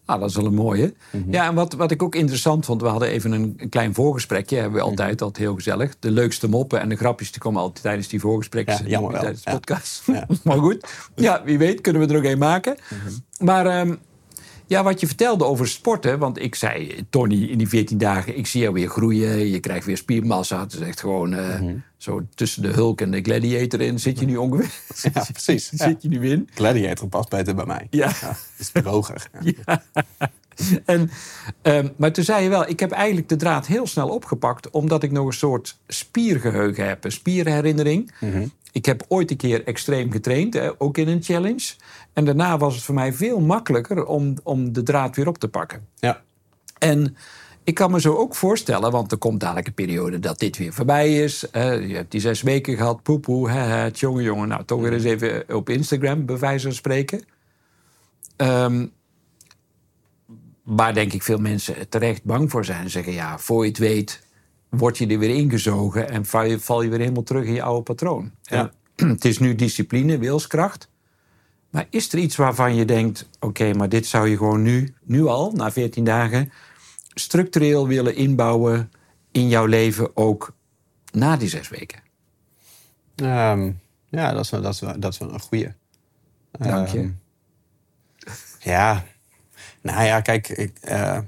Ah, 0.06 0.20
dat 0.20 0.30
is 0.30 0.36
wel 0.36 0.46
een 0.46 0.54
mooie. 0.54 0.94
Mhm. 1.12 1.32
Ja, 1.34 1.46
en 1.48 1.56
wat, 1.56 1.74
wat 1.74 1.92
ik 1.92 2.04
ook 2.04 2.16
interessant 2.16 2.66
vond, 2.66 2.82
we 2.82 2.88
hadden 2.88 3.08
even 3.10 3.32
een, 3.32 3.54
een 3.58 3.70
klein 3.70 3.94
voorgesprekje. 3.94 4.56
Hebben 4.56 4.74
we 4.80 4.86
altijd, 4.86 5.14
Mhm. 5.16 5.24
altijd 5.24 5.46
heel 5.46 5.56
gezellig. 5.56 5.96
De 6.00 6.12
leukste 6.12 6.50
moppen 6.50 6.80
en 6.82 6.90
de 6.90 6.96
grapjes 6.96 7.32
die 7.32 7.42
komen 7.42 7.62
altijd 7.62 7.84
tijdens 7.84 8.08
die 8.08 8.20
voorgesprekken. 8.20 8.78
Ja, 8.84 8.90
jammer 8.90 9.12
wel. 9.12 9.20
Tijdens 9.22 9.44
de 9.44 9.50
Ja. 9.50 9.56
podcast. 9.56 10.02
Ja. 10.06 10.26
Mhm. 10.28 10.34
maar 10.48 10.58
goed, 10.58 10.88
ja, 11.16 11.42
wie 11.44 11.58
weet 11.58 11.82
kunnen 11.82 12.02
we 12.08 12.14
er 12.14 12.18
ook 12.20 12.24
een 12.26 12.38
maken. 12.38 12.78
Maar 13.40 13.66
ehm, 13.66 13.96
ja, 14.70 14.84
wat 14.84 15.00
je 15.00 15.08
vertelde 15.08 15.44
over 15.46 15.68
sporten. 15.68 16.20
Want 16.20 16.40
ik 16.42 16.56
zei, 16.56 17.06
Tony, 17.10 17.44
in 17.44 17.58
die 17.58 17.68
14 17.70 17.98
dagen, 17.98 18.38
ik 18.38 18.48
zie 18.48 18.62
jou 18.62 18.74
weer 18.74 18.90
groeien. 18.90 19.50
Je 19.50 19.60
krijgt 19.60 19.86
weer 19.86 19.98
spiermassa. 19.98 20.60
Het 20.60 20.74
is 20.74 20.80
echt 20.80 21.00
gewoon 21.00 21.34
eh, 21.34 21.60
Mhm. 21.60 21.76
zo 21.98 22.22
tussen 22.36 22.62
de 22.62 22.68
Hulk 22.68 23.02
en 23.02 23.12
de 23.12 23.22
Gladiator 23.22 23.82
in. 23.82 24.00
Zit 24.00 24.20
je 24.20 24.26
nu 24.26 24.36
ongeveer? 24.38 24.72
Ja, 25.14 25.26
precies. 25.32 25.70
Ja. 25.76 25.86
Zit 25.88 26.02
je 26.02 26.10
nu 26.10 26.30
in? 26.30 26.50
Gladiator 26.54 27.08
past 27.08 27.30
beter 27.30 27.56
bij 27.56 27.66
mij. 27.66 27.88
Ja. 27.90 28.12
Ja, 28.22 28.36
is 28.58 28.70
droger. 28.72 29.28
Ja. 29.66 29.84
En, 30.86 31.10
ehm, 31.62 31.88
maar 31.98 32.12
toen 32.12 32.24
zei 32.24 32.44
je 32.44 32.50
wel, 32.50 32.68
ik 32.70 32.80
heb 32.80 32.92
eigenlijk 32.92 33.30
de 33.30 33.36
draad 33.36 33.68
heel 33.68 33.88
snel 33.88 34.08
opgepakt... 34.10 34.70
omdat 34.70 35.04
ik 35.04 35.12
nog 35.12 35.26
een 35.26 35.34
soort 35.34 35.78
spiergeheugen 35.88 36.88
heb, 36.88 37.04
een 37.04 37.12
spierherinnering. 37.12 38.12
Ik 38.72 38.86
heb 38.86 39.06
ooit 39.08 39.32
een 39.32 39.38
keer 39.38 39.64
extreem 39.64 40.12
getraind, 40.12 40.54
hè, 40.54 40.70
ook 40.78 40.98
in 40.98 41.08
een 41.08 41.24
challenge. 41.24 41.74
En 42.14 42.26
daarna 42.26 42.58
was 42.58 42.76
het 42.76 42.84
voor 42.84 42.96
mij 42.96 43.14
veel 43.14 43.40
makkelijker 43.40 44.06
om, 44.06 44.36
om 44.44 44.74
de 44.74 44.84
draad 44.84 45.16
weer 45.16 45.28
op 45.28 45.38
te 45.38 45.48
pakken. 45.48 45.88
Ja. 45.96 46.22
En 46.78 47.16
ik 47.64 47.76
kan 47.76 47.92
me 47.92 48.02
zo 48.02 48.16
ook 48.16 48.36
voorstellen, 48.36 48.92
want 48.92 49.12
er 49.12 49.18
komt 49.18 49.40
dadelijk 49.40 49.68
een 49.68 49.74
periode 49.74 50.20
dat 50.20 50.40
dit 50.40 50.58
weer 50.58 50.74
voorbij 50.74 51.24
is. 51.24 51.46
Je 51.52 51.92
hebt 51.94 52.12
die 52.12 52.22
zes 52.22 52.42
weken 52.42 52.78
gehad, 52.78 53.04
poepoe, 53.04 53.50
hè, 53.50 53.60
hè, 53.60 53.90
jongen, 53.94 54.24
jongen. 54.24 54.48
Nou, 54.48 54.64
toch 54.64 54.82
weer 54.82 54.94
eens 54.94 55.04
even 55.04 55.56
op 55.56 55.70
Instagram, 55.70 56.26
bij 56.26 56.38
wijze 56.38 56.66
van 56.66 56.76
spreken. 56.76 57.24
Ehm, 58.36 58.86
waar 60.64 60.94
denk 60.94 61.14
ik 61.14 61.24
veel 61.24 61.38
mensen 61.38 61.90
terecht 61.90 62.24
bang 62.24 62.52
voor 62.52 62.66
zijn. 62.66 62.84
En 62.84 62.90
zeggen, 62.90 63.14
ja, 63.14 63.38
voor 63.38 63.64
je 63.64 63.70
het 63.70 63.80
weet, 63.80 64.22
word 64.70 64.98
je 64.98 65.08
er 65.08 65.20
weer 65.20 65.36
ingezogen... 65.36 66.10
en 66.10 66.26
val 66.26 66.44
je, 66.44 66.60
val 66.60 66.82
je 66.82 66.90
weer 66.90 67.00
helemaal 67.00 67.24
terug 67.24 67.46
in 67.46 67.54
je 67.54 67.64
oude 67.64 67.84
patroon. 67.84 68.32
Ja. 68.42 68.72
En 68.96 69.08
het 69.14 69.26
is 69.26 69.40
nu 69.40 69.56
discipline, 69.56 70.18
wilskracht. 70.18 70.90
Maar 71.70 71.88
is 71.90 72.14
er 72.14 72.20
iets 72.20 72.36
waarvan 72.36 72.76
je 72.76 72.86
denkt... 72.86 73.30
oké, 73.40 73.74
maar 73.74 73.90
dit 73.90 74.06
zou 74.06 74.28
je 74.28 74.38
gewoon 74.38 74.62
nu, 74.62 74.94
nu 75.04 75.26
al, 75.26 75.52
na 75.52 75.72
14 75.72 76.04
dagen... 76.04 76.52
structureel 77.14 77.88
willen 77.88 78.16
inbouwen 78.16 78.92
in 79.32 79.48
jouw 79.48 79.66
leven 79.66 80.18
ook 80.18 80.54
na 81.12 81.38
die 81.38 81.50
zes 81.50 81.70
weken? 81.70 82.00
Ehm, 83.16 83.72
ja, 84.10 84.34
dat 84.34 84.44
is, 84.44 84.50
wel, 84.50 84.62
dat, 84.62 84.74
is 84.74 84.80
wel, 84.80 85.00
dat 85.00 85.14
is 85.14 85.20
wel 85.20 85.34
een 85.34 85.40
goeie. 85.40 85.74
Dank 86.52 86.88
je. 86.88 87.00
Ehm, 87.00 87.10
ja, 88.60 89.06
nou 89.82 90.04
ja, 90.04 90.22
kijk, 90.22 90.50
ik, 90.50 90.78
eh, 90.82 91.20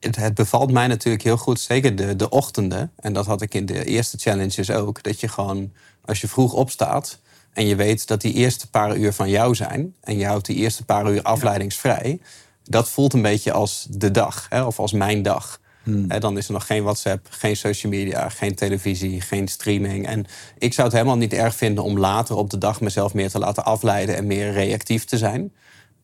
het, 0.00 0.16
het 0.16 0.34
bevalt 0.34 0.72
mij 0.72 0.86
natuurlijk 0.86 1.24
heel 1.24 1.36
goed, 1.36 1.60
zeker 1.60 1.96
de, 1.96 2.16
de 2.16 2.28
ochtenden. 2.28 2.92
En 2.96 3.12
dat 3.12 3.26
had 3.26 3.42
ik 3.42 3.54
in 3.54 3.66
de 3.66 3.84
eerste 3.84 4.18
challenges 4.18 4.70
ook. 4.70 5.02
Dat 5.02 5.20
je 5.20 5.28
gewoon, 5.28 5.72
als 6.04 6.20
je 6.20 6.28
vroeg 6.28 6.52
opstaat 6.52 7.18
en 7.52 7.66
je 7.66 7.76
weet 7.76 8.06
dat 8.06 8.20
die 8.20 8.34
eerste 8.34 8.70
paar 8.70 8.96
uur 8.96 9.12
van 9.12 9.28
jou 9.28 9.54
zijn... 9.54 9.94
en 10.00 10.18
je 10.18 10.26
houdt 10.26 10.46
die 10.46 10.56
eerste 10.56 10.84
paar 10.84 11.12
uur 11.12 11.22
afleidingsvrij... 11.22 12.20
dat 12.64 12.88
voelt 12.88 13.12
een 13.12 13.22
beetje 13.22 13.52
als 13.52 13.86
de 13.90 14.10
dag, 14.10 14.46
hè, 14.48 14.62
of 14.62 14.78
als 14.78 14.92
mijn 14.92 15.22
dag. 15.22 15.60
Hè, 16.08 16.18
dan 16.18 16.36
is 16.36 16.46
er 16.46 16.52
nog 16.52 16.66
geen 16.66 16.82
WhatsApp, 16.82 17.26
geen 17.30 17.56
social 17.56 17.92
media, 17.92 18.28
geen 18.28 18.54
televisie, 18.54 19.20
geen 19.20 19.48
streaming. 19.48 20.06
En 20.06 20.26
ik 20.58 20.72
zou 20.72 20.86
het 20.86 20.96
helemaal 20.96 21.16
niet 21.16 21.32
erg 21.32 21.54
vinden 21.54 21.84
om 21.84 21.98
later 21.98 22.36
op 22.36 22.50
de 22.50 22.58
dag 22.58 22.80
mezelf 22.80 23.14
meer 23.14 23.30
te 23.30 23.38
laten 23.38 23.64
afleiden 23.64 24.16
en 24.16 24.26
meer 24.26 24.52
reactief 24.52 25.04
te 25.04 25.18
zijn. 25.18 25.52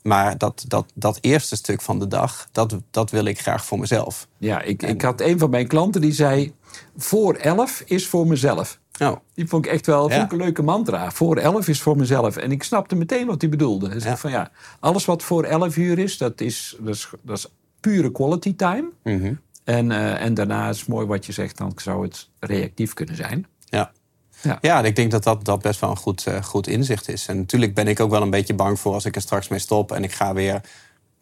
Maar 0.03 0.39
dat, 0.39 0.65
dat, 0.69 0.93
dat 0.95 1.19
eerste 1.21 1.57
stuk 1.57 1.81
van 1.83 1.99
de 1.99 2.07
dag, 2.09 2.49
dat, 2.53 2.77
dat 2.91 3.11
wil 3.11 3.25
ik 3.25 3.41
graag 3.41 3.65
voor 3.65 3.79
mezelf. 3.79 4.29
Ja, 4.39 4.63
ik, 4.63 4.83
ik 4.83 5.03
had 5.03 5.21
een 5.21 5.39
van 5.39 5.51
mijn 5.51 5.67
klanten 5.67 6.01
die 6.01 6.13
zei... 6.13 6.53
voor 6.97 7.35
elf 7.35 7.83
is 7.87 8.07
voor 8.07 8.27
mezelf. 8.27 8.81
Nou, 8.99 9.19
Die 9.35 9.49
vond 9.49 9.67
ik 9.67 9.73
echt 9.73 9.87
wel 9.87 10.09
Ja. 10.09 10.15
vond 10.15 10.25
ik 10.27 10.33
een 10.33 10.45
leuke 10.45 10.63
mantra. 10.63 11.11
Voor 11.11 11.37
elf 11.37 11.69
is 11.69 11.83
voor 11.83 11.97
mezelf. 11.97 12.37
En 12.37 12.53
ik 12.53 12.63
snapte 12.63 12.95
meteen 12.97 13.27
wat 13.27 13.41
hij 13.41 13.51
bedoelde. 13.51 13.89
Hij 13.89 13.99
zei 14.01 14.11
Ja. 14.13 14.17
van 14.19 14.31
ja, 14.31 14.51
alles 14.81 15.05
wat 15.05 15.23
voor 15.23 15.45
elf 15.45 15.77
uur 15.77 15.99
is, 15.99 16.19
dat 16.19 16.41
is, 16.41 16.77
dat 16.81 16.95
is, 16.95 17.11
dat 17.23 17.37
is 17.39 17.47
pure 17.81 18.13
quality 18.13 18.57
time. 18.57 18.91
mhm. 19.03 19.35
En, 19.65 19.91
eh, 19.91 20.23
en 20.23 20.35
daarna 20.35 20.69
is 20.69 20.79
het 20.81 20.89
mooi 20.89 21.07
wat 21.07 21.27
je 21.27 21.33
zegt, 21.33 21.59
dan 21.59 21.73
zou 21.77 22.03
het 22.05 22.29
reactief 22.41 22.93
kunnen 22.95 23.17
zijn. 23.17 23.47
ja. 23.65 23.93
Ja. 24.43 24.59
Ja. 24.61 24.83
ik 24.83 24.97
denk 24.97 25.11
dat 25.11 25.25
dat, 25.25 25.45
dat 25.45 25.63
best 25.63 25.81
wel 25.81 25.91
een 25.91 25.97
goed, 25.97 26.27
eh, 26.27 26.43
goed 26.43 26.67
inzicht 26.67 27.09
is. 27.09 27.27
En 27.27 27.37
natuurlijk 27.37 27.75
ben 27.75 27.89
ik 27.89 28.01
ook 28.01 28.11
wel 28.11 28.23
een 28.23 28.31
beetje 28.31 28.55
bang 28.55 28.81
voor 28.81 28.95
als 28.95 29.05
ik 29.05 29.15
er 29.17 29.23
straks 29.23 29.49
mee 29.49 29.59
stop 29.59 29.93
en 29.93 30.05
ik 30.05 30.13
ga 30.13 30.35
weer 30.35 30.61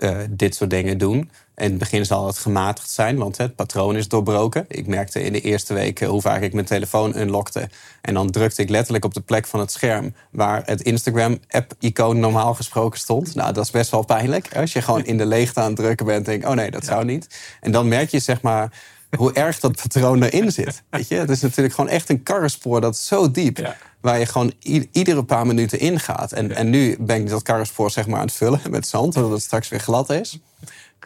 eh, 0.00 0.18
dit 0.30 0.54
soort 0.54 0.70
dingen 0.70 0.98
doen. 0.98 1.30
In 1.56 1.70
het 1.70 1.78
begin 1.78 2.06
zal 2.06 2.26
het 2.26 2.38
gematigd 2.38 2.90
zijn, 2.90 3.16
want 3.16 3.36
het 3.36 3.54
patroon 3.54 3.96
is 3.96 4.08
doorbroken. 4.08 4.64
Ik 4.68 4.86
merkte 4.86 5.22
in 5.22 5.32
de 5.32 5.40
eerste 5.40 5.74
weken 5.74 6.08
hoe 6.08 6.20
vaak 6.20 6.42
ik 6.42 6.52
mijn 6.52 6.66
telefoon 6.66 7.18
unlockte. 7.18 7.68
En 8.00 8.14
dan 8.14 8.30
drukte 8.30 8.62
ik 8.62 8.68
letterlijk 8.68 9.04
op 9.04 9.14
de 9.14 9.20
plek 9.20 9.46
van 9.46 9.60
het 9.60 9.72
scherm 9.72 10.14
waar 10.30 10.62
het 10.64 10.82
Instagram-app-icoon 10.82 12.20
normaal 12.20 12.54
gesproken 12.54 12.98
stond. 12.98 13.34
Nou, 13.34 13.52
dat 13.52 13.64
is 13.64 13.70
best 13.70 13.90
wel 13.90 14.04
pijnlijk. 14.04 14.56
Als 14.56 14.72
je 14.72 14.82
gewoon 14.82 15.04
in 15.04 15.16
de 15.16 15.26
leegte 15.26 15.60
aan 15.60 15.66
het 15.66 15.76
drukken 15.76 16.06
bent 16.06 16.26
en 16.26 16.32
denk 16.32 16.50
oh 16.50 16.56
nee, 16.56 16.70
dat 16.70 16.84
zou 16.84 17.04
niet. 17.04 17.38
En 17.60 17.72
dan 17.72 17.88
merk 17.88 18.10
je 18.10 18.18
zeg 18.18 18.42
maar 18.42 18.72
hoe 19.16 19.32
erg 19.32 19.60
dat 19.60 19.76
patroon 19.76 20.22
erin 20.22 20.52
zit. 20.52 20.82
Weet 20.90 21.08
je? 21.08 21.14
Het 21.14 21.30
is 21.30 21.40
natuurlijk 21.40 21.74
gewoon 21.74 21.90
echt 21.90 22.08
een 22.08 22.22
karrenspoor 22.22 22.80
dat 22.80 22.94
is 22.94 23.06
zo 23.06 23.30
diep. 23.30 23.56
Ja. 23.56 23.76
Waar 24.00 24.18
je 24.18 24.26
gewoon 24.26 24.52
iedere 24.92 25.24
paar 25.24 25.46
minuten 25.46 25.78
ingaat. 25.78 26.32
En, 26.32 26.54
en 26.54 26.70
nu 26.70 26.96
ben 27.00 27.16
ik 27.16 27.28
dat 27.28 27.42
karrenspoor 27.42 27.90
zeg 27.90 28.06
maar 28.06 28.18
aan 28.18 28.26
het 28.26 28.34
vullen 28.34 28.60
met 28.70 28.86
zand, 28.86 29.14
zodat 29.14 29.30
het 29.30 29.42
straks 29.42 29.68
weer 29.68 29.80
glad 29.80 30.10
is. 30.10 30.38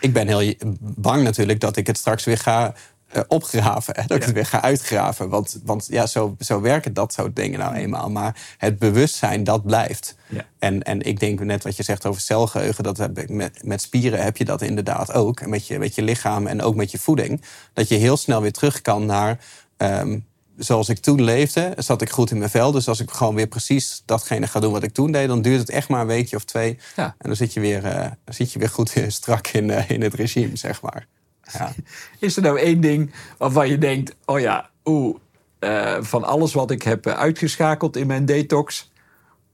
Ik 0.00 0.12
ben 0.12 0.26
heel 0.28 0.54
bang 0.80 1.22
natuurlijk 1.22 1.60
dat 1.60 1.76
ik 1.76 1.86
het 1.86 1.98
straks 1.98 2.24
weer 2.24 2.38
ga 2.38 2.74
eh, 3.14 3.22
opgraven. 3.28 3.94
Hè? 3.96 4.02
Dat 4.06 4.16
ik 4.16 4.22
Ja. 4.22 4.26
het 4.26 4.34
weer 4.34 4.46
ga 4.46 4.62
uitgraven. 4.62 5.28
Want, 5.28 5.60
want 5.64 5.86
ja, 5.90 6.06
zo, 6.06 6.36
zo 6.38 6.60
werken 6.60 6.92
dat 6.94 7.12
soort 7.12 7.36
dingen 7.36 7.58
nou 7.58 7.74
eenmaal. 7.74 8.10
Maar 8.10 8.54
het 8.58 8.78
bewustzijn, 8.78 9.44
dat 9.44 9.64
blijft. 9.64 10.16
Ja. 10.28 10.44
En, 10.58 10.82
en 10.82 11.02
ik 11.02 11.20
denk 11.20 11.40
net 11.40 11.62
wat 11.62 11.76
je 11.76 11.82
zegt 11.82 12.06
over 12.06 12.20
celgeheugen, 12.20 12.84
dat 12.84 12.96
heb 12.96 13.18
ik 13.18 13.28
met, 13.28 13.64
met 13.64 13.82
spieren 13.82 14.22
heb 14.22 14.36
je 14.36 14.44
dat 14.44 14.62
inderdaad 14.62 15.12
ook. 15.12 15.40
En 15.40 15.50
met 15.50 15.66
je, 15.66 15.78
met 15.78 15.94
je 15.94 16.02
lichaam 16.02 16.46
en 16.46 16.62
ook 16.62 16.74
met 16.74 16.90
je 16.90 16.98
voeding. 16.98 17.42
Dat 17.72 17.88
je 17.88 17.94
heel 17.94 18.16
snel 18.16 18.40
weer 18.42 18.52
terug 18.52 18.80
kan 18.82 19.06
naar 19.06 19.38
ehm, 19.76 20.18
zoals 20.56 20.88
ik 20.88 20.98
toen 20.98 21.22
leefde, 21.22 21.72
zat 21.76 22.02
ik 22.02 22.10
goed 22.10 22.30
in 22.30 22.38
mijn 22.38 22.50
vel. 22.50 22.72
Dus 22.72 22.88
als 22.88 23.00
ik 23.00 23.10
gewoon 23.10 23.34
weer 23.34 23.46
precies 23.46 24.02
datgene 24.04 24.46
ga 24.46 24.60
doen 24.60 24.72
wat 24.72 24.82
ik 24.82 24.92
toen 24.92 25.12
deed, 25.12 25.28
dan 25.28 25.42
duurt 25.42 25.60
het 25.60 25.70
echt 25.70 25.88
maar 25.88 26.00
een 26.00 26.06
weekje 26.06 26.36
of 26.36 26.44
twee. 26.44 26.78
Ja. 26.96 27.04
En 27.04 27.28
dan 27.28 27.36
zit 27.36 27.52
je 27.52 27.60
weer, 27.60 27.84
eh, 27.84 28.10
zit 28.24 28.52
je 28.52 28.58
weer 28.58 28.68
goed 28.68 28.94
strak 29.08 29.46
in, 29.48 29.70
eh, 29.70 29.90
in 29.90 30.02
het 30.02 30.14
regime, 30.14 30.56
zeg 30.56 30.82
maar. 30.82 31.06
Ja. 31.52 31.72
Is 32.18 32.36
er 32.36 32.42
nou 32.42 32.58
één 32.58 32.80
ding 32.80 33.12
waarvan 33.38 33.68
je 33.68 33.78
denkt: 33.78 34.14
oh 34.24 34.40
ja, 34.40 34.70
oeh, 34.84 35.16
eh, 35.58 35.96
van 36.00 36.24
alles 36.24 36.52
wat 36.52 36.70
ik 36.70 36.82
heb 36.82 37.06
eh, 37.06 37.12
uitgeschakeld 37.18 37.96
in 37.96 38.06
mijn 38.06 38.24
detox, 38.24 38.92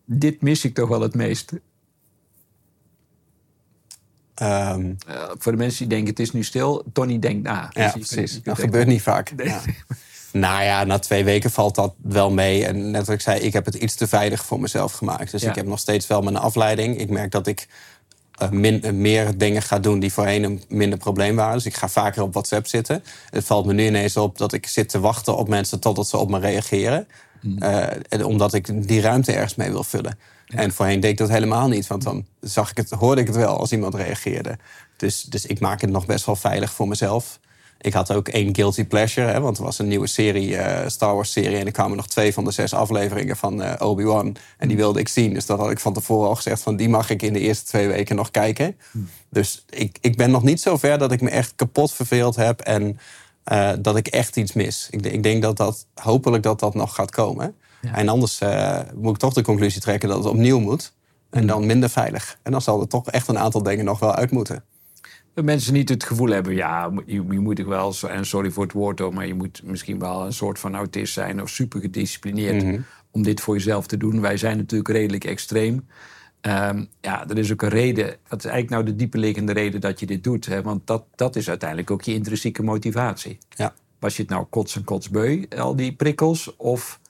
dit 0.04 0.42
mis 0.42 0.64
ik 0.64 0.74
toch 0.74 0.88
wel 0.88 1.00
het 1.00 1.14
meest? 1.14 1.52
Ehm, 4.34 4.94
Eh, 5.06 5.30
voor 5.38 5.52
de 5.52 5.58
mensen 5.58 5.78
die 5.78 5.88
denken: 5.88 6.08
het 6.08 6.18
is 6.18 6.32
nu 6.32 6.42
stil, 6.44 6.84
Tony 6.92 7.18
denkt 7.18 7.42
na. 7.42 7.60
Dus 7.72 7.82
ja, 7.82 7.84
je 7.84 7.90
precies. 7.92 8.32
kunt 8.32 8.44
Dat 8.44 8.58
gebeurt 8.58 8.86
niet 8.86 9.02
vaak. 9.02 9.32
Nee. 9.36 9.46
Ja. 9.48 9.60
Nou 10.32 10.62
ja, 10.62 10.84
na 10.84 10.98
twee 10.98 11.24
weken 11.24 11.50
valt 11.50 11.74
dat 11.74 11.94
wel 12.02 12.30
mee. 12.30 12.66
En 12.66 12.90
net 12.90 13.06
wat 13.06 13.14
ik 13.14 13.20
zei, 13.20 13.40
ik 13.40 13.52
heb 13.52 13.64
het 13.64 13.74
iets 13.74 13.94
te 13.94 14.06
veilig 14.08 14.44
voor 14.44 14.60
mezelf 14.60 14.92
gemaakt. 14.92 15.30
Dus 15.30 15.42
Ja. 15.42 15.48
ik 15.48 15.54
heb 15.54 15.66
nog 15.66 15.78
steeds 15.78 16.06
wel 16.06 16.22
mijn 16.22 16.36
afleiding. 16.36 16.98
Ik 16.98 17.10
merk 17.10 17.30
dat 17.30 17.46
ik 17.46 17.68
min- 18.50 18.82
eh, 18.82 18.92
meer 18.92 19.38
dingen 19.38 19.62
ga 19.62 19.78
doen 19.78 19.98
die 20.00 20.12
voorheen 20.12 20.42
een 20.42 20.62
minder 20.68 20.98
probleem 20.98 21.36
waren. 21.36 21.54
Dus 21.54 21.66
ik 21.66 21.74
ga 21.74 21.88
vaker 21.88 22.22
op 22.22 22.32
WhatsApp 22.32 22.66
zitten. 22.66 23.02
Het 23.30 23.44
valt 23.44 23.66
me 23.66 23.72
nu 23.72 23.86
ineens 23.86 24.16
op 24.16 24.38
dat 24.38 24.52
ik 24.52 24.66
zit 24.66 24.88
te 24.88 25.00
wachten 25.00 25.36
op 25.36 25.48
mensen 25.48 25.80
totdat 25.80 26.08
ze 26.08 26.16
op 26.16 26.30
me 26.30 26.38
reageren. 26.38 27.08
Eh, 27.58 27.82
en 28.08 28.24
omdat 28.24 28.54
ik 28.54 28.88
die 28.88 29.00
ruimte 29.00 29.32
ergens 29.32 29.54
mee 29.54 29.70
wil 29.70 29.84
vullen. 29.84 30.18
En 30.46 30.72
voorheen 30.72 31.00
deed 31.00 31.10
ik 31.10 31.16
dat 31.18 31.28
helemaal 31.28 31.68
niet. 31.68 31.86
Want 31.86 32.02
dan 32.02 32.26
zag 32.40 32.70
ik 32.70 32.76
het, 32.76 32.90
hoorde 32.90 33.20
ik 33.20 33.26
het 33.26 33.36
wel 33.36 33.58
als 33.58 33.72
iemand 33.72 33.94
reageerde. 33.94 34.58
Dus, 34.96 35.22
dus 35.22 35.46
ik 35.46 35.60
maak 35.60 35.80
het 35.80 35.90
nog 35.90 36.06
best 36.06 36.26
wel 36.26 36.36
veilig 36.36 36.72
voor 36.72 36.88
mezelf. 36.88 37.40
Ik 37.82 37.92
had 37.92 38.12
ook 38.12 38.28
één 38.28 38.54
guilty 38.54 38.84
pleasure, 38.84 39.26
hè, 39.30 39.40
want 39.40 39.58
er 39.58 39.64
was 39.64 39.78
een 39.78 39.88
nieuwe 39.88 40.06
serie, 40.06 40.56
eh, 40.56 40.88
Star 40.88 41.14
Wars 41.14 41.32
serie. 41.32 41.56
En 41.56 41.66
er 41.66 41.72
kwamen 41.72 41.96
nog 41.96 42.06
twee 42.06 42.32
van 42.32 42.44
de 42.44 42.50
zes 42.50 42.74
afleveringen 42.74 43.36
van 43.36 43.62
eh, 43.62 43.88
Obi-Wan. 43.88 44.36
En 44.58 44.68
die 44.68 44.76
wilde 44.76 45.00
ik 45.00 45.08
zien. 45.08 45.34
Dus 45.34 45.46
dat 45.46 45.58
had 45.58 45.70
ik 45.70 45.80
van 45.80 45.92
tevoren 45.92 46.28
al 46.28 46.34
gezegd 46.34 46.62
van 46.62 46.76
die 46.76 46.88
mag 46.88 47.10
ik 47.10 47.22
in 47.22 47.32
de 47.32 47.38
eerste 47.38 47.64
twee 47.64 47.88
weken 47.88 48.16
nog 48.16 48.30
kijken. 48.30 48.76
Dus 49.28 49.64
ik, 49.68 49.98
ik 50.00 50.16
ben 50.16 50.30
nog 50.30 50.42
niet 50.42 50.60
zo 50.60 50.76
ver 50.76 50.98
dat 50.98 51.12
ik 51.12 51.20
me 51.20 51.30
echt 51.30 51.52
kapot 51.56 51.92
verveeld 51.92 52.36
heb 52.36 52.60
en 52.60 52.98
eh, 53.44 53.72
dat 53.78 53.96
ik 53.96 54.06
echt 54.06 54.36
iets 54.36 54.52
mis. 54.52 54.88
Ik, 54.90 55.06
ik 55.06 55.22
denk 55.22 55.42
dat 55.42 55.56
dat, 55.56 55.86
hopelijk 55.94 56.42
dat 56.42 56.60
dat 56.60 56.74
nog 56.74 56.94
gaat 56.94 57.10
komen. 57.10 57.54
Ja. 57.82 57.94
En 57.94 58.08
anders 58.08 58.40
moet 58.94 59.12
ik 59.12 59.18
toch 59.18 59.32
de 59.32 59.42
conclusie 59.42 59.80
trekken 59.80 60.08
dat 60.08 60.18
het 60.18 60.26
opnieuw 60.26 60.58
moet. 60.58 60.92
En 61.30 61.46
dan 61.46 61.66
minder 61.66 61.90
veilig. 61.90 62.38
En 62.42 62.52
dan 62.52 62.62
zal 62.62 62.80
er 62.80 62.88
toch 62.88 63.10
echt 63.10 63.28
een 63.28 63.38
aantal 63.38 63.62
dingen 63.62 63.84
nog 63.84 63.98
wel 63.98 64.14
uit 64.14 64.30
moeten. 64.30 64.64
Dat 65.34 65.44
mensen 65.44 65.72
niet 65.72 65.88
het 65.88 66.04
gevoel 66.04 66.28
hebben, 66.28 66.54
ja, 66.54 66.92
je, 67.06 67.24
je 67.30 67.40
moet 67.40 67.56
toch 67.56 67.66
wel, 67.66 67.94
en 68.08 68.26
sorry 68.26 68.50
voor 68.50 68.62
het 68.62 68.72
woord 68.72 68.98
hoor, 68.98 69.14
maar 69.14 69.26
je 69.26 69.34
moet 69.34 69.62
misschien 69.64 69.98
wel 69.98 70.24
een 70.24 70.32
soort 70.32 70.58
van 70.58 70.74
autist 70.74 71.12
zijn 71.12 71.42
of 71.42 71.48
super 71.48 71.80
gedisciplineerd 71.80 72.80
om 73.10 73.22
dit 73.22 73.40
voor 73.40 73.54
jezelf 73.54 73.86
te 73.86 73.96
doen. 73.96 74.20
Wij 74.20 74.36
zijn 74.36 74.56
natuurlijk 74.56 74.90
redelijk 74.90 75.24
extreem. 75.24 75.86
Ehm, 76.40 76.84
ja, 77.00 77.28
er 77.28 77.38
is 77.38 77.52
ook 77.52 77.62
een 77.62 77.68
reden. 77.68 78.16
Wat 78.28 78.44
is 78.44 78.50
eigenlijk 78.50 78.70
nou 78.70 78.84
de 78.84 78.96
dieperliggende 78.96 79.52
reden 79.52 79.80
dat 79.80 80.00
je 80.00 80.06
dit 80.06 80.24
doet? 80.24 80.46
Hè? 80.46 80.62
Want 80.62 80.86
dat, 80.86 81.04
dat 81.14 81.36
is 81.36 81.48
uiteindelijk 81.48 81.90
ook 81.90 82.02
je 82.02 82.14
intrinsieke 82.14 82.62
motivatie. 82.62 83.38
Ja. 83.48 83.74
Was 83.98 84.16
je 84.16 84.22
het 84.22 84.30
nou 84.30 84.44
kots 84.50 84.76
en 84.76 84.84
kotsbeu, 84.84 85.46
al 85.56 85.76
die 85.76 85.92
prikkels? 85.92 86.56
Of 86.56 87.00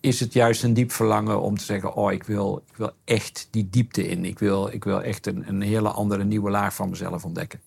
is 0.00 0.20
het 0.20 0.32
juist 0.32 0.62
een 0.62 0.74
diep 0.74 0.92
verlangen 0.92 1.40
om 1.40 1.58
te 1.58 1.64
zeggen: 1.64 1.94
Oh, 1.94 2.12
ik 2.12 2.24
wil, 2.24 2.62
ik 2.70 2.76
wil 2.76 2.90
echt 3.04 3.48
die 3.50 3.68
diepte 3.70 4.08
in. 4.08 4.24
Ik 4.24 4.38
wil, 4.38 4.68
ik 4.72 4.84
wil 4.84 5.02
echt 5.02 5.26
een, 5.26 5.44
een 5.48 5.60
hele 5.60 5.88
andere 5.88 6.24
nieuwe 6.24 6.50
laag 6.50 6.74
van 6.74 6.88
mezelf 6.88 7.24
ontdekken. 7.24 7.60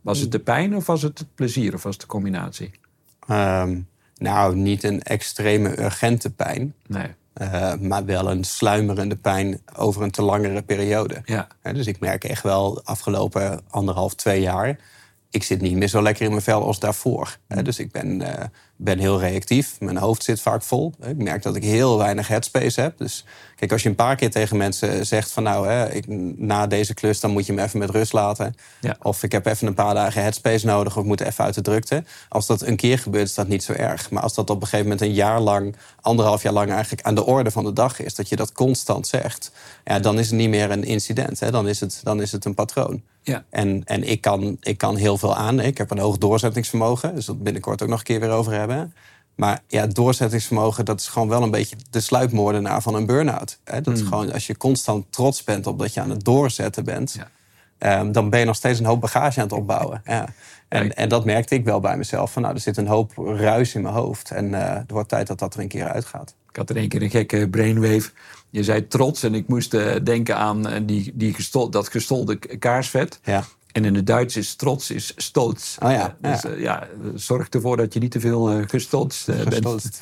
Was 0.00 0.18
het 0.18 0.32
de 0.32 0.38
pijn 0.38 0.76
of 0.76 0.86
was 0.86 1.02
het 1.02 1.18
het 1.18 1.34
plezier 1.34 1.74
of 1.74 1.82
was 1.82 1.92
het 1.92 2.00
de 2.00 2.06
combinatie? 2.08 2.70
Ehm, 3.26 3.80
nou, 4.16 4.56
niet 4.56 4.82
een 4.84 5.02
extreme 5.02 5.80
urgente 5.80 6.30
pijn. 6.30 6.74
Nee. 6.86 7.08
eh, 7.32 7.74
maar 7.74 8.04
wel 8.04 8.30
een 8.30 8.44
sluimerende 8.44 9.16
pijn 9.16 9.60
over 9.76 10.02
een 10.02 10.10
te 10.10 10.22
langere 10.22 10.62
periode. 10.62 11.22
Ja. 11.24 11.48
Dus 11.62 11.86
ik 11.86 12.00
merk 12.00 12.24
echt 12.24 12.42
wel 12.42 12.74
de 12.74 12.80
afgelopen 12.84 13.60
anderhalf, 13.70 14.14
twee 14.14 14.40
jaar... 14.40 14.78
ik 15.30 15.42
zit 15.42 15.60
niet 15.60 15.76
meer 15.76 15.88
zo 15.88 16.02
lekker 16.02 16.24
in 16.24 16.30
mijn 16.30 16.42
vel 16.42 16.62
als 16.64 16.78
daarvoor. 16.78 17.36
Hè, 17.48 17.62
dus 17.62 17.78
ik 17.78 17.92
ben, 17.92 18.22
eh, 18.22 18.44
ben 18.76 18.98
heel 18.98 19.20
reactief. 19.20 19.80
Mijn 19.80 19.96
hoofd 19.96 20.22
zit 20.22 20.40
vaak 20.40 20.62
vol. 20.62 20.92
Ik 21.06 21.16
merk 21.16 21.42
dat 21.42 21.56
ik 21.56 21.62
heel 21.62 21.98
weinig 21.98 22.28
headspace 22.28 22.80
heb. 22.80 22.98
Dus 22.98 23.24
kijk, 23.56 23.72
als 23.72 23.82
je 23.82 23.88
een 23.88 23.94
paar 23.94 24.16
keer 24.16 24.30
tegen 24.30 24.56
mensen 24.56 25.06
zegt 25.06 25.30
van... 25.30 25.42
nou, 25.42 25.68
hè, 25.68 25.92
ik, 25.92 26.04
na 26.36 26.66
deze 26.66 26.94
klus 26.94 27.20
dan 27.20 27.30
moet 27.30 27.46
je 27.46 27.52
me 27.52 27.62
even 27.62 27.78
met 27.78 27.90
rust 27.90 28.12
laten. 28.12 28.54
Ja. 28.80 28.96
Of 29.02 29.22
ik 29.22 29.32
heb 29.32 29.46
even 29.46 29.66
een 29.66 29.74
paar 29.74 29.94
dagen 29.94 30.22
headspace 30.22 30.66
nodig... 30.66 30.96
of 30.96 31.02
ik 31.02 31.08
moet 31.08 31.20
even 31.20 31.44
uit 31.44 31.54
de 31.54 31.60
drukte. 31.60 32.04
Als 32.28 32.46
dat 32.46 32.62
een 32.62 32.76
keer 32.76 32.98
gebeurt, 32.98 33.28
is 33.28 33.34
dat 33.34 33.48
niet 33.48 33.64
zo 33.64 33.72
erg. 33.72 34.10
Maar 34.10 34.22
als 34.22 34.34
dat 34.34 34.50
op 34.50 34.56
een 34.60 34.66
gegeven 34.66 34.84
moment 34.84 35.00
een 35.00 35.14
jaar 35.14 35.40
lang... 35.40 35.76
anderhalf 36.00 36.42
jaar 36.42 36.52
lang 36.52 36.70
eigenlijk 36.70 37.02
aan 37.02 37.14
de 37.14 37.26
orde 37.26 37.50
van 37.50 37.64
de 37.64 37.72
dag 37.72 38.00
is... 38.00 38.14
dat 38.14 38.28
je 38.28 38.36
dat 38.36 38.52
constant 38.52 39.06
zegt... 39.06 39.52
Ja, 39.84 39.98
dan 39.98 40.18
is 40.18 40.26
het 40.26 40.38
niet 40.38 40.48
meer 40.48 40.70
een 40.70 40.84
incident. 40.84 41.40
Hè? 41.40 41.50
Dan, 41.50 41.68
is 41.68 41.80
het, 41.80 42.00
dan 42.02 42.22
is 42.22 42.32
het 42.32 42.44
een 42.44 42.54
patroon. 42.54 43.02
Ja. 43.22 43.44
En, 43.50 43.82
en 43.84 44.02
ik, 44.02 44.20
kan, 44.20 44.56
ik 44.60 44.78
kan 44.78 44.96
heel 44.96 45.18
veel 45.18 45.36
aan. 45.36 45.60
Ik 45.60 45.78
heb 45.78 45.90
een 45.90 45.98
hoog 45.98 46.18
doorzettingsvermogen. 46.18 47.14
Dus 47.14 47.24
dat 47.24 47.42
binnenkort 47.42 47.82
ook 47.82 47.88
nog 47.88 47.98
een 47.98 48.04
keer 48.04 48.20
weer 48.20 48.30
over 48.30 48.52
hebben. 48.52 48.94
Maar 49.34 49.62
ja, 49.66 49.86
doorzettingsvermogen, 49.86 50.84
dat 50.84 51.00
is 51.00 51.06
gewoon 51.08 51.28
wel 51.28 51.42
een 51.42 51.50
beetje 51.50 51.76
de 51.90 52.00
sluipmoordenaar 52.00 52.82
van 52.82 52.94
een 52.94 53.06
burn-out. 53.06 53.58
Dat 53.64 53.86
is 53.86 54.00
gewoon, 54.02 54.32
als 54.32 54.46
je 54.46 54.56
constant 54.56 55.04
trots 55.10 55.44
bent 55.44 55.66
op 55.66 55.78
dat 55.78 55.94
je 55.94 56.00
aan 56.00 56.10
het 56.10 56.24
doorzetten 56.24 56.84
bent, 56.84 57.12
Ja. 57.18 57.28
ehm, 57.78 58.12
dan 58.12 58.30
ben 58.30 58.38
je 58.40 58.46
nog 58.46 58.56
steeds 58.56 58.78
een 58.78 58.84
hoop 58.86 59.00
bagage 59.00 59.38
aan 59.40 59.46
het 59.46 59.56
opbouwen. 59.56 60.02
Ja. 60.04 60.28
En, 60.68 60.96
en 60.96 61.08
dat 61.08 61.24
merkte 61.24 61.54
ik 61.54 61.64
wel 61.64 61.80
bij 61.80 61.96
mezelf. 61.96 62.32
Van, 62.32 62.42
nou, 62.42 62.54
er 62.54 62.60
zit 62.60 62.76
een 62.76 62.86
hoop 62.86 63.12
ruis 63.16 63.74
in 63.74 63.82
mijn 63.82 63.94
hoofd. 63.94 64.30
En 64.30 64.54
eh 64.54 64.74
het 64.78 64.90
wordt 64.90 65.08
tijd 65.08 65.26
dat 65.26 65.38
dat 65.38 65.54
er 65.54 65.60
een 65.60 65.68
keer 65.68 65.88
uitgaat. 65.88 66.34
Ik 66.50 66.56
had 66.56 66.70
in 66.70 66.76
één 66.76 66.88
keer 66.88 67.02
een 67.02 67.10
gekke 67.10 67.48
brainwave. 67.48 68.10
Je 68.50 68.62
zei 68.64 68.86
trots 68.88 69.22
en 69.22 69.34
ik 69.34 69.48
moest 69.48 69.74
eh, 69.74 69.94
denken 70.02 70.36
aan 70.36 70.68
eh, 70.68 70.80
die, 70.84 71.12
die 71.14 71.34
gestol, 71.34 71.70
dat 71.70 71.88
gestolde 71.88 72.36
kaarsvet. 72.58 73.20
Ja. 73.24 73.44
En 73.74 73.84
in 73.84 73.94
het 73.94 74.06
Duits 74.06 74.36
is 74.36 74.54
trots 74.54 74.90
is 74.90 75.12
stolz. 75.16 75.76
Oh 75.78 75.90
ja, 75.90 76.16
dus 76.20 76.42
ja. 76.42 76.50
eh, 76.50 76.60
ja, 76.60 76.88
zorg 77.14 77.48
ervoor 77.48 77.76
dat 77.76 77.94
je 77.94 78.00
niet 78.00 78.10
te 78.10 78.20
veel 78.20 78.64
gestolst 78.66 79.28
eh, 79.28 79.46
bent. 79.46 80.00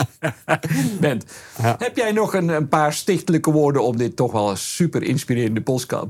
Bent. 1.00 1.24
Ja. 1.62 1.76
Heb 1.78 1.96
jij 1.96 2.12
nog 2.12 2.34
een, 2.34 2.48
een 2.48 2.68
paar 2.68 2.92
stichtelijke 2.92 3.50
woorden 3.50 3.82
om 3.82 3.96
dit 3.96 4.16
toch 4.16 4.32
wel 4.32 4.50
een 4.50 4.56
super 4.56 5.02
inspirerende 5.02 5.60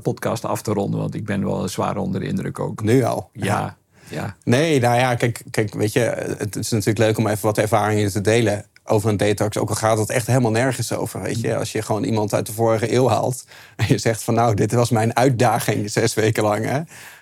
podcast 0.01 0.45
af 0.45 0.61
te 0.61 0.73
ronden? 0.73 0.99
Want 0.99 1.15
ik 1.15 1.25
ben 1.25 1.45
wel 1.45 1.67
zwaar 1.67 1.97
onder 1.97 2.19
de 2.19 2.27
indruk 2.27 2.59
ook. 2.59 2.83
Nu 2.83 3.03
al. 3.03 3.29
Ja, 3.33 3.77
ja. 4.07 4.35
Nee, 4.43 4.79
nou 4.79 4.97
ja, 4.97 5.15
kijk, 5.15 5.41
kijk, 5.51 5.73
weet 5.73 5.93
je, 5.93 6.35
het 6.37 6.55
is 6.55 6.69
natuurlijk 6.69 6.99
leuk 6.99 7.17
om 7.17 7.27
even 7.27 7.45
wat 7.45 7.57
ervaringen 7.57 8.11
te 8.11 8.21
delen 8.21 8.65
over 8.85 9.09
een 9.09 9.17
detox. 9.17 9.57
Ook 9.57 9.69
al 9.69 9.75
gaat 9.75 9.97
het 9.97 10.09
echt 10.09 10.27
helemaal 10.27 10.51
nergens 10.51 10.93
over, 10.93 11.21
weet 11.21 11.41
je. 11.41 11.55
Als 11.55 11.71
je 11.71 11.81
gewoon 11.81 12.03
iemand 12.03 12.33
uit 12.33 12.45
de 12.45 12.53
vorige 12.53 12.93
eeuw 12.93 13.07
haalt 13.07 13.45
en 13.75 13.85
je 13.87 13.97
zegt 13.97 14.23
van 14.23 14.33
nou, 14.33 14.55
dit 14.55 14.71
was 14.71 14.89
mijn 14.89 15.15
uitdaging 15.15 15.91
zes 15.91 16.13
weken 16.13 16.43
lang, 16.43 16.65
hè. 16.65 16.81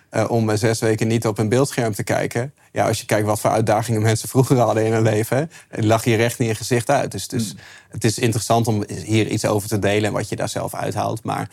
eh, 0.10 0.32
om 0.32 0.58
zes 0.58 0.80
weken 0.80 1.08
niet 1.08 1.28
op 1.28 1.38
een 1.38 1.50
beeldscherm 1.50 1.94
te 1.94 2.04
kijken. 2.04 2.54
Ja, 2.72 2.88
als 2.88 3.00
je 3.00 3.06
kijkt 3.06 3.26
wat 3.26 3.40
voor 3.40 3.50
uitdagingen 3.50 4.02
mensen 4.02 4.30
vroeger 4.30 4.58
hadden 4.58 4.86
in 4.86 4.94
hun 4.94 5.02
leven, 5.02 5.52
lag 5.70 6.06
je 6.06 6.16
recht 6.16 6.40
in 6.40 6.46
je 6.46 6.56
gezicht 6.56 6.90
uit. 6.90 7.12
Dus, 7.12 7.28
dus 7.28 7.56
het 7.90 8.04
is 8.04 8.20
interessant 8.20 8.68
om 8.68 8.84
hier 9.04 9.28
iets 9.28 9.46
over 9.46 9.70
te 9.70 9.80
delen 9.80 10.04
en 10.04 10.14
wat 10.14 10.30
je 10.30 10.36
daar 10.36 10.50
zelf 10.50 10.74
uithaalt. 10.74 11.24
Maar 11.24 11.50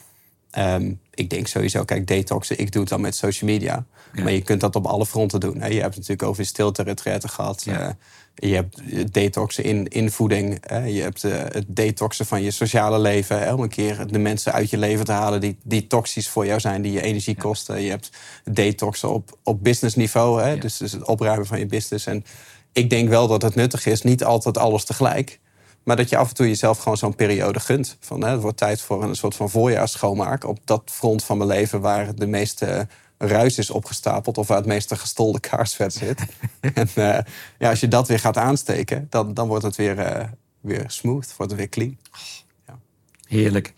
Ehm, 0.56 0.92
ik 1.14 1.30
denk 1.30 1.46
sowieso, 1.46 1.84
kijk, 1.84 2.06
detoxen, 2.06 2.58
ik 2.58 2.72
doe 2.72 2.80
het 2.80 2.90
dan 2.90 3.00
met 3.00 3.16
social 3.16 3.50
media. 3.50 3.84
Ja. 4.12 4.22
Maar 4.22 4.32
je 4.32 4.42
kunt 4.42 4.60
dat 4.60 4.76
op 4.76 4.86
alle 4.86 5.06
fronten 5.06 5.40
doen. 5.40 5.60
Hè. 5.60 5.66
Je 5.66 5.80
hebt 5.80 5.94
het 5.94 5.96
natuurlijk 5.96 6.28
over 6.28 6.46
stilte 6.46 6.82
retretten 6.82 7.28
gehad. 7.28 7.62
Ja. 7.64 7.80
Eh, 7.80 7.88
je 8.36 8.54
hebt 8.54 8.80
detoxen 9.12 9.64
in, 9.64 9.88
in 9.88 10.10
voeding. 10.10 10.58
Hè. 10.60 10.84
Je 10.84 11.02
hebt 11.02 11.24
eh, 11.24 11.32
het 11.32 11.64
detoxen 11.68 12.26
van 12.26 12.42
je 12.42 12.50
sociale 12.50 12.98
leven. 12.98 13.38
Hè, 13.38 13.52
om 13.52 13.60
een 13.60 13.68
keer 13.68 14.06
de 14.06 14.18
mensen 14.18 14.52
uit 14.52 14.70
je 14.70 14.78
leven 14.78 15.04
te 15.04 15.12
halen 15.12 15.40
die, 15.40 15.58
die 15.62 15.86
toxisch 15.86 16.28
voor 16.28 16.46
jou 16.46 16.60
zijn, 16.60 16.82
die 16.82 16.92
je 16.92 17.02
energie 17.02 17.36
kosten. 17.36 17.82
Je 17.82 17.90
hebt 17.90 18.10
detoxen 18.44 19.10
op, 19.10 19.38
op 19.42 19.64
businessniveau. 19.64 20.42
Hè. 20.42 20.50
Ja. 20.50 20.60
Dus, 20.60 20.76
dus 20.76 20.92
het 20.92 21.04
opruimen 21.04 21.46
van 21.46 21.58
je 21.58 21.66
business. 21.66 22.06
En 22.06 22.24
ik 22.72 22.90
denk 22.90 23.08
wel 23.08 23.28
dat 23.28 23.42
het 23.42 23.54
nuttig 23.54 23.86
is, 23.86 24.02
niet 24.02 24.24
altijd 24.24 24.58
alles 24.58 24.84
tegelijk. 24.84 25.40
Maar 25.82 25.96
dat 25.96 26.08
je 26.08 26.16
af 26.16 26.28
en 26.28 26.34
toe 26.34 26.48
jezelf 26.48 26.78
gewoon 26.78 26.96
zo'n 26.96 27.14
periode 27.14 27.60
gunt. 27.60 27.96
Van, 28.00 28.24
hè, 28.24 28.30
het 28.30 28.40
wordt 28.40 28.56
tijd 28.56 28.80
voor 28.80 29.02
een 29.02 29.16
soort 29.16 29.34
van 29.34 29.50
voorjaarsschoonmaak. 29.50 30.44
Op 30.44 30.58
dat 30.64 30.82
front 30.84 31.24
van 31.24 31.36
mijn 31.36 31.50
leven 31.50 31.80
waar 31.80 32.14
de 32.14 32.26
meeste 32.26 32.88
ruis 33.18 33.58
is 33.58 33.70
opgestapeld. 33.70 34.38
Of 34.38 34.48
waar 34.48 34.56
het 34.56 34.66
meeste 34.66 34.96
gestolde 34.96 35.40
kaarsvet 35.40 35.94
zit. 35.94 36.20
en 36.60 36.88
eh, 36.94 37.18
ja, 37.58 37.70
als 37.70 37.80
je 37.80 37.88
dat 37.88 38.08
weer 38.08 38.18
gaat 38.18 38.36
aansteken, 38.36 39.06
dan, 39.10 39.34
dan 39.34 39.48
wordt 39.48 39.64
het 39.64 39.76
weer, 39.76 39.98
eh, 39.98 40.28
weer 40.60 40.84
smooth. 40.86 41.36
Wordt 41.36 41.52
het 41.52 41.60
weer 41.60 41.68
clean. 41.68 41.98
Heerlijk. 43.26 43.72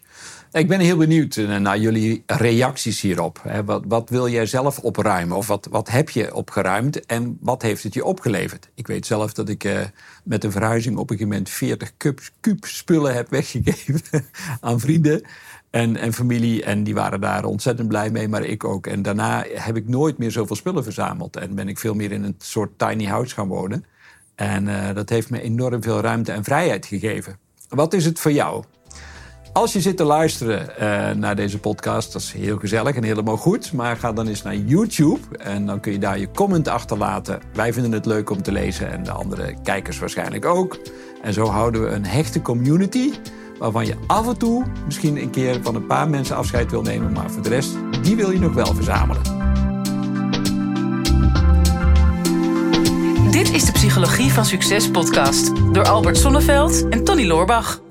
Ik 0.53 0.69
ben 0.69 0.81
heel 0.81 0.97
benieuwd 0.97 1.37
eh, 1.37 1.57
naar 1.57 1.79
jullie 1.79 2.23
reacties 2.27 3.01
hierop. 3.01 3.43
Wat, 3.65 3.85
wat 3.89 4.11
wil 4.11 4.29
jij 4.29 4.47
zelf 4.47 4.79
opruimen? 4.79 5.37
Of 5.37 5.47
wat, 5.47 5.69
wat 5.71 5.89
heb 5.89 6.11
je 6.11 6.35
opgeruimd 6.35 7.07
en 7.07 7.39
wat 7.41 7.63
heeft 7.63 7.83
het 7.83 7.95
je 7.95 8.05
opgeleverd? 8.05 8.69
Ik 8.75 8.87
weet 8.87 9.07
zelf 9.07 9.33
dat 9.33 9.49
ik 9.49 9.65
eh, 9.65 9.81
met 10.25 10.45
een 10.45 10.53
verhuizing 10.53 10.97
op 10.97 11.11
een 11.11 11.17
gegeven 11.17 11.29
moment 11.29 11.51
40 11.51 11.93
kuub, 11.97 12.21
kuub 12.41 12.65
spullen 12.65 13.15
heb 13.15 13.31
weggegeven 13.31 14.25
aan 14.61 14.81
vrienden 14.81 15.23
en, 15.71 15.97
en 15.97 16.13
familie. 16.13 16.65
En 16.65 16.85
die 16.85 16.95
waren 16.95 17.21
daar 17.21 17.45
ontzettend 17.45 17.89
blij 17.89 18.11
mee, 18.11 18.29
maar 18.29 18.45
ik 18.45 18.65
ook. 18.65 18.87
En 18.87 19.03
daarna 19.03 19.45
heb 19.55 19.77
ik 19.77 19.89
nooit 19.89 20.19
meer 20.19 20.31
zoveel 20.31 20.57
spullen 20.57 20.85
verzameld. 20.85 21.37
En 21.37 21.55
ben 21.55 21.69
ik 21.69 21.79
veel 21.79 21.95
meer 21.95 22.13
in 22.13 22.25
een 22.25 22.37
soort 22.39 22.79
tiny 22.79 23.05
house 23.05 23.35
gaan 23.35 23.49
wonen. 23.49 23.85
En 24.35 24.95
dat 24.95 25.09
heeft 25.09 25.31
me 25.31 25.41
enorm 25.41 25.83
veel 25.83 26.01
ruimte 26.01 26.33
en 26.33 26.45
vrijheid 26.45 26.87
gegeven. 26.87 27.39
Wat 27.69 27.93
is 27.93 28.05
het 28.05 28.19
voor 28.19 28.33
jou? 28.33 28.65
Als 29.59 29.73
je 29.73 29.81
zit 29.81 29.97
te 29.97 30.05
luisteren 30.05 30.68
uh, 30.81 31.11
naar 31.11 31.37
deze 31.37 31.59
podcast, 31.59 32.12
dat 32.12 32.23
is 32.23 32.33
heel 32.33 32.59
gezellig 32.59 32.97
en 32.97 33.03
helemaal 33.03 33.37
goed. 33.37 33.73
Maar 33.73 33.97
ga 33.97 34.12
dan 34.12 34.29
eens 34.29 34.42
naar 34.42 34.57
YouTube 34.57 35.21
en 35.38 35.66
dan 35.66 35.81
kun 35.81 35.92
je 35.92 35.99
daar 35.99 36.18
je 36.18 36.31
comment 36.31 36.68
achterlaten. 36.68 37.40
Wij 37.53 37.73
vinden 37.73 37.92
het 37.92 38.07
leuk 38.07 38.31
om 38.31 38.42
te 38.42 38.53
lezen 38.53 38.90
en 38.90 39.03
de 39.03 39.11
andere 39.11 39.55
kijkers 39.62 39.99
waarschijnlijk 39.99 40.44
ook. 40.44 40.79
En 41.23 41.33
zo 41.33 41.47
houden 41.47 41.83
we 41.83 41.88
een 41.88 42.07
hechte 42.07 42.42
community 42.42 43.12
waarvan 43.59 43.87
je 43.87 43.94
af 44.07 44.29
en 44.29 44.38
toe 44.38 44.64
misschien 44.85 45.23
een 45.23 45.31
keer 45.31 45.59
van 45.62 45.75
een 45.75 45.87
paar 45.87 46.09
mensen 46.09 46.37
afscheid 46.37 46.71
wil 46.71 46.83
nemen. 46.83 47.12
Maar 47.12 47.31
voor 47.31 47.42
de 47.42 47.49
rest, 47.49 47.77
die 48.03 48.16
wil 48.16 48.31
je 48.31 48.38
nog 48.38 48.55
wel 48.55 48.75
verzamelen. 48.75 49.23
Dit 53.31 53.53
is 53.53 53.64
de 53.64 53.73
Psychologie 53.73 54.33
van 54.33 54.44
Succes 54.44 54.90
podcast 54.90 55.53
door 55.73 55.88
Albert 55.88 56.16
Sonneveld 56.16 56.88
en 56.88 57.05
Tony 57.05 57.27
Loorbach. 57.27 57.87